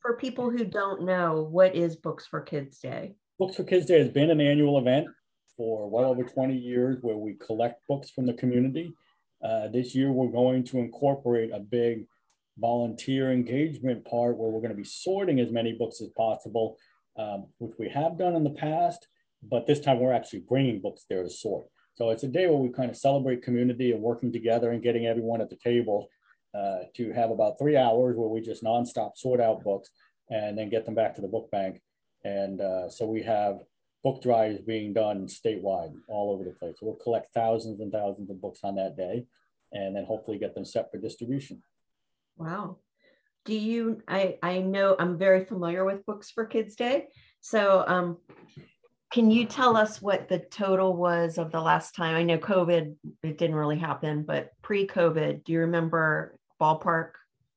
For 0.01 0.17
people 0.17 0.51
who 0.51 0.63
don't 0.63 1.03
know, 1.03 1.47
what 1.49 1.75
is 1.75 1.95
Books 1.95 2.27
for 2.27 2.41
Kids 2.41 2.77
Day? 2.77 3.15
Books 3.39 3.55
for 3.55 3.63
Kids 3.63 3.87
Day 3.87 3.97
has 3.97 4.09
been 4.09 4.29
an 4.29 4.39
annual 4.39 4.77
event 4.77 5.07
for 5.55 5.89
well 5.89 6.05
over 6.05 6.23
20 6.23 6.55
years 6.55 6.97
where 7.01 7.17
we 7.17 7.33
collect 7.33 7.87
books 7.87 8.09
from 8.09 8.25
the 8.25 8.33
community. 8.33 8.93
Uh, 9.43 9.67
this 9.67 9.93
year, 9.93 10.11
we're 10.11 10.31
going 10.31 10.63
to 10.63 10.79
incorporate 10.79 11.51
a 11.53 11.59
big 11.59 12.05
volunteer 12.57 13.31
engagement 13.31 14.05
part 14.05 14.37
where 14.37 14.49
we're 14.49 14.61
going 14.61 14.69
to 14.71 14.77
be 14.77 14.83
sorting 14.83 15.39
as 15.39 15.51
many 15.51 15.73
books 15.73 16.01
as 16.01 16.09
possible, 16.09 16.77
um, 17.17 17.47
which 17.57 17.73
we 17.77 17.89
have 17.89 18.17
done 18.17 18.35
in 18.35 18.43
the 18.43 18.49
past 18.51 19.07
but 19.49 19.67
this 19.67 19.79
time 19.79 19.99
we're 19.99 20.13
actually 20.13 20.39
bringing 20.39 20.81
books 20.81 21.05
there 21.09 21.23
to 21.23 21.29
sort. 21.29 21.65
So 21.95 22.09
it's 22.09 22.23
a 22.23 22.27
day 22.27 22.47
where 22.47 22.57
we 22.57 22.69
kind 22.69 22.89
of 22.89 22.97
celebrate 22.97 23.41
community 23.43 23.91
and 23.91 24.01
working 24.01 24.31
together 24.31 24.71
and 24.71 24.81
getting 24.81 25.05
everyone 25.05 25.41
at 25.41 25.49
the 25.49 25.55
table 25.55 26.09
uh, 26.53 26.79
to 26.95 27.11
have 27.13 27.31
about 27.31 27.57
three 27.57 27.77
hours 27.77 28.15
where 28.15 28.27
we 28.27 28.41
just 28.41 28.63
nonstop 28.63 29.15
sort 29.15 29.39
out 29.39 29.63
books 29.63 29.89
and 30.29 30.57
then 30.57 30.69
get 30.69 30.85
them 30.85 30.95
back 30.95 31.15
to 31.15 31.21
the 31.21 31.27
book 31.27 31.49
bank. 31.51 31.81
And 32.23 32.59
uh, 32.59 32.89
so 32.89 33.05
we 33.05 33.21
have 33.23 33.59
book 34.05 34.21
drives 34.21 34.61
being 34.61 34.93
done 34.93 35.25
statewide 35.25 35.91
all 36.07 36.31
over 36.31 36.43
the 36.43 36.51
place. 36.51 36.75
So 36.79 36.85
we'll 36.85 36.95
collect 36.95 37.33
thousands 37.33 37.81
and 37.81 37.91
thousands 37.91 38.29
of 38.29 38.39
books 38.39 38.59
on 38.63 38.75
that 38.75 38.95
day 38.95 39.25
and 39.73 39.95
then 39.95 40.05
hopefully 40.05 40.37
get 40.37 40.53
them 40.53 40.63
set 40.63 40.91
for 40.91 40.99
distribution. 40.99 41.63
Wow. 42.37 42.77
Do 43.45 43.55
you, 43.55 44.03
I, 44.07 44.37
I 44.43 44.59
know 44.59 44.95
I'm 44.99 45.17
very 45.17 45.43
familiar 45.43 45.85
with 45.85 46.05
Books 46.05 46.29
for 46.29 46.45
Kids 46.45 46.75
Day. 46.75 47.07
So 47.41 47.83
um, 47.87 48.17
can 49.11 49.31
you 49.31 49.45
tell 49.45 49.75
us 49.75 50.03
what 50.03 50.29
the 50.29 50.37
total 50.39 50.95
was 50.95 51.39
of 51.39 51.51
the 51.51 51.61
last 51.61 51.95
time? 51.95 52.15
I 52.15 52.21
know 52.21 52.37
COVID, 52.37 52.95
it 53.23 53.37
didn't 53.39 53.55
really 53.55 53.79
happen, 53.79 54.21
but 54.21 54.51
pre-COVID, 54.61 55.43
do 55.43 55.51
you 55.51 55.61
remember 55.61 56.37
ballpark? 56.61 57.13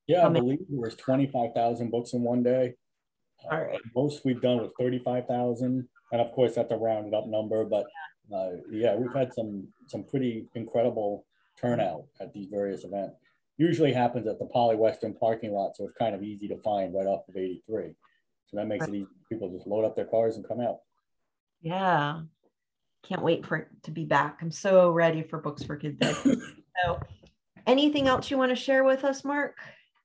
Yeah, 0.07 0.27
I 0.27 0.31
believe 0.31 0.61
there 0.71 0.81
was 0.81 0.95
25,000 0.95 1.91
books 1.91 2.15
in 2.15 2.23
one 2.23 2.43
day. 2.43 2.73
All 3.51 3.61
right. 3.61 3.77
Uh, 3.77 3.89
most 3.95 4.25
we've 4.25 4.41
done 4.41 4.59
was 4.59 4.71
35,000. 4.79 5.89
And 6.13 6.21
of 6.21 6.33
course, 6.33 6.55
that's 6.55 6.73
a 6.73 6.77
rounded 6.77 7.15
up 7.15 7.27
number, 7.27 7.65
but 7.65 7.87
uh, 8.35 8.51
yeah, 8.71 8.95
we've 8.95 9.15
had 9.15 9.33
some, 9.35 9.69
some 9.87 10.05
pretty 10.05 10.47
incredible 10.55 11.27
turnout 11.61 12.05
at 12.21 12.33
these 12.33 12.49
various 12.51 12.85
events. 12.85 13.17
Usually 13.57 13.93
happens 13.93 14.27
at 14.27 14.39
the 14.39 14.47
Poly 14.47 14.77
Western 14.77 15.15
parking 15.15 15.53
lot, 15.53 15.77
so 15.77 15.85
it's 15.85 15.93
kind 15.93 16.15
of 16.15 16.23
easy 16.23 16.49
to 16.49 16.57
find 16.59 16.95
right 16.95 17.07
off 17.07 17.29
of 17.29 17.37
83. 17.37 17.95
So 18.47 18.57
that 18.57 18.67
makes 18.67 18.87
it 18.87 18.95
easy. 18.95 19.07
People 19.29 19.51
just 19.51 19.67
load 19.67 19.85
up 19.85 19.97
their 19.97 20.07
cars 20.07 20.37
and 20.37 20.47
come 20.47 20.61
out. 20.61 20.79
Yeah. 21.61 22.21
Can't 23.03 23.23
wait 23.23 23.47
for 23.47 23.57
it 23.57 23.69
to 23.85 23.91
be 23.91 24.05
back. 24.05 24.39
I'm 24.41 24.51
so 24.51 24.91
ready 24.91 25.23
for 25.23 25.39
Books 25.39 25.63
for 25.63 25.77
Kids 25.77 25.99
Day. 25.99 26.13
so, 26.85 27.01
anything 27.67 28.09
else 28.09 28.31
you 28.31 28.39
want 28.39 28.51
to 28.51 28.57
share 28.57 28.85
with 28.85 29.05
us, 29.05 29.25
Mark? 29.25 29.57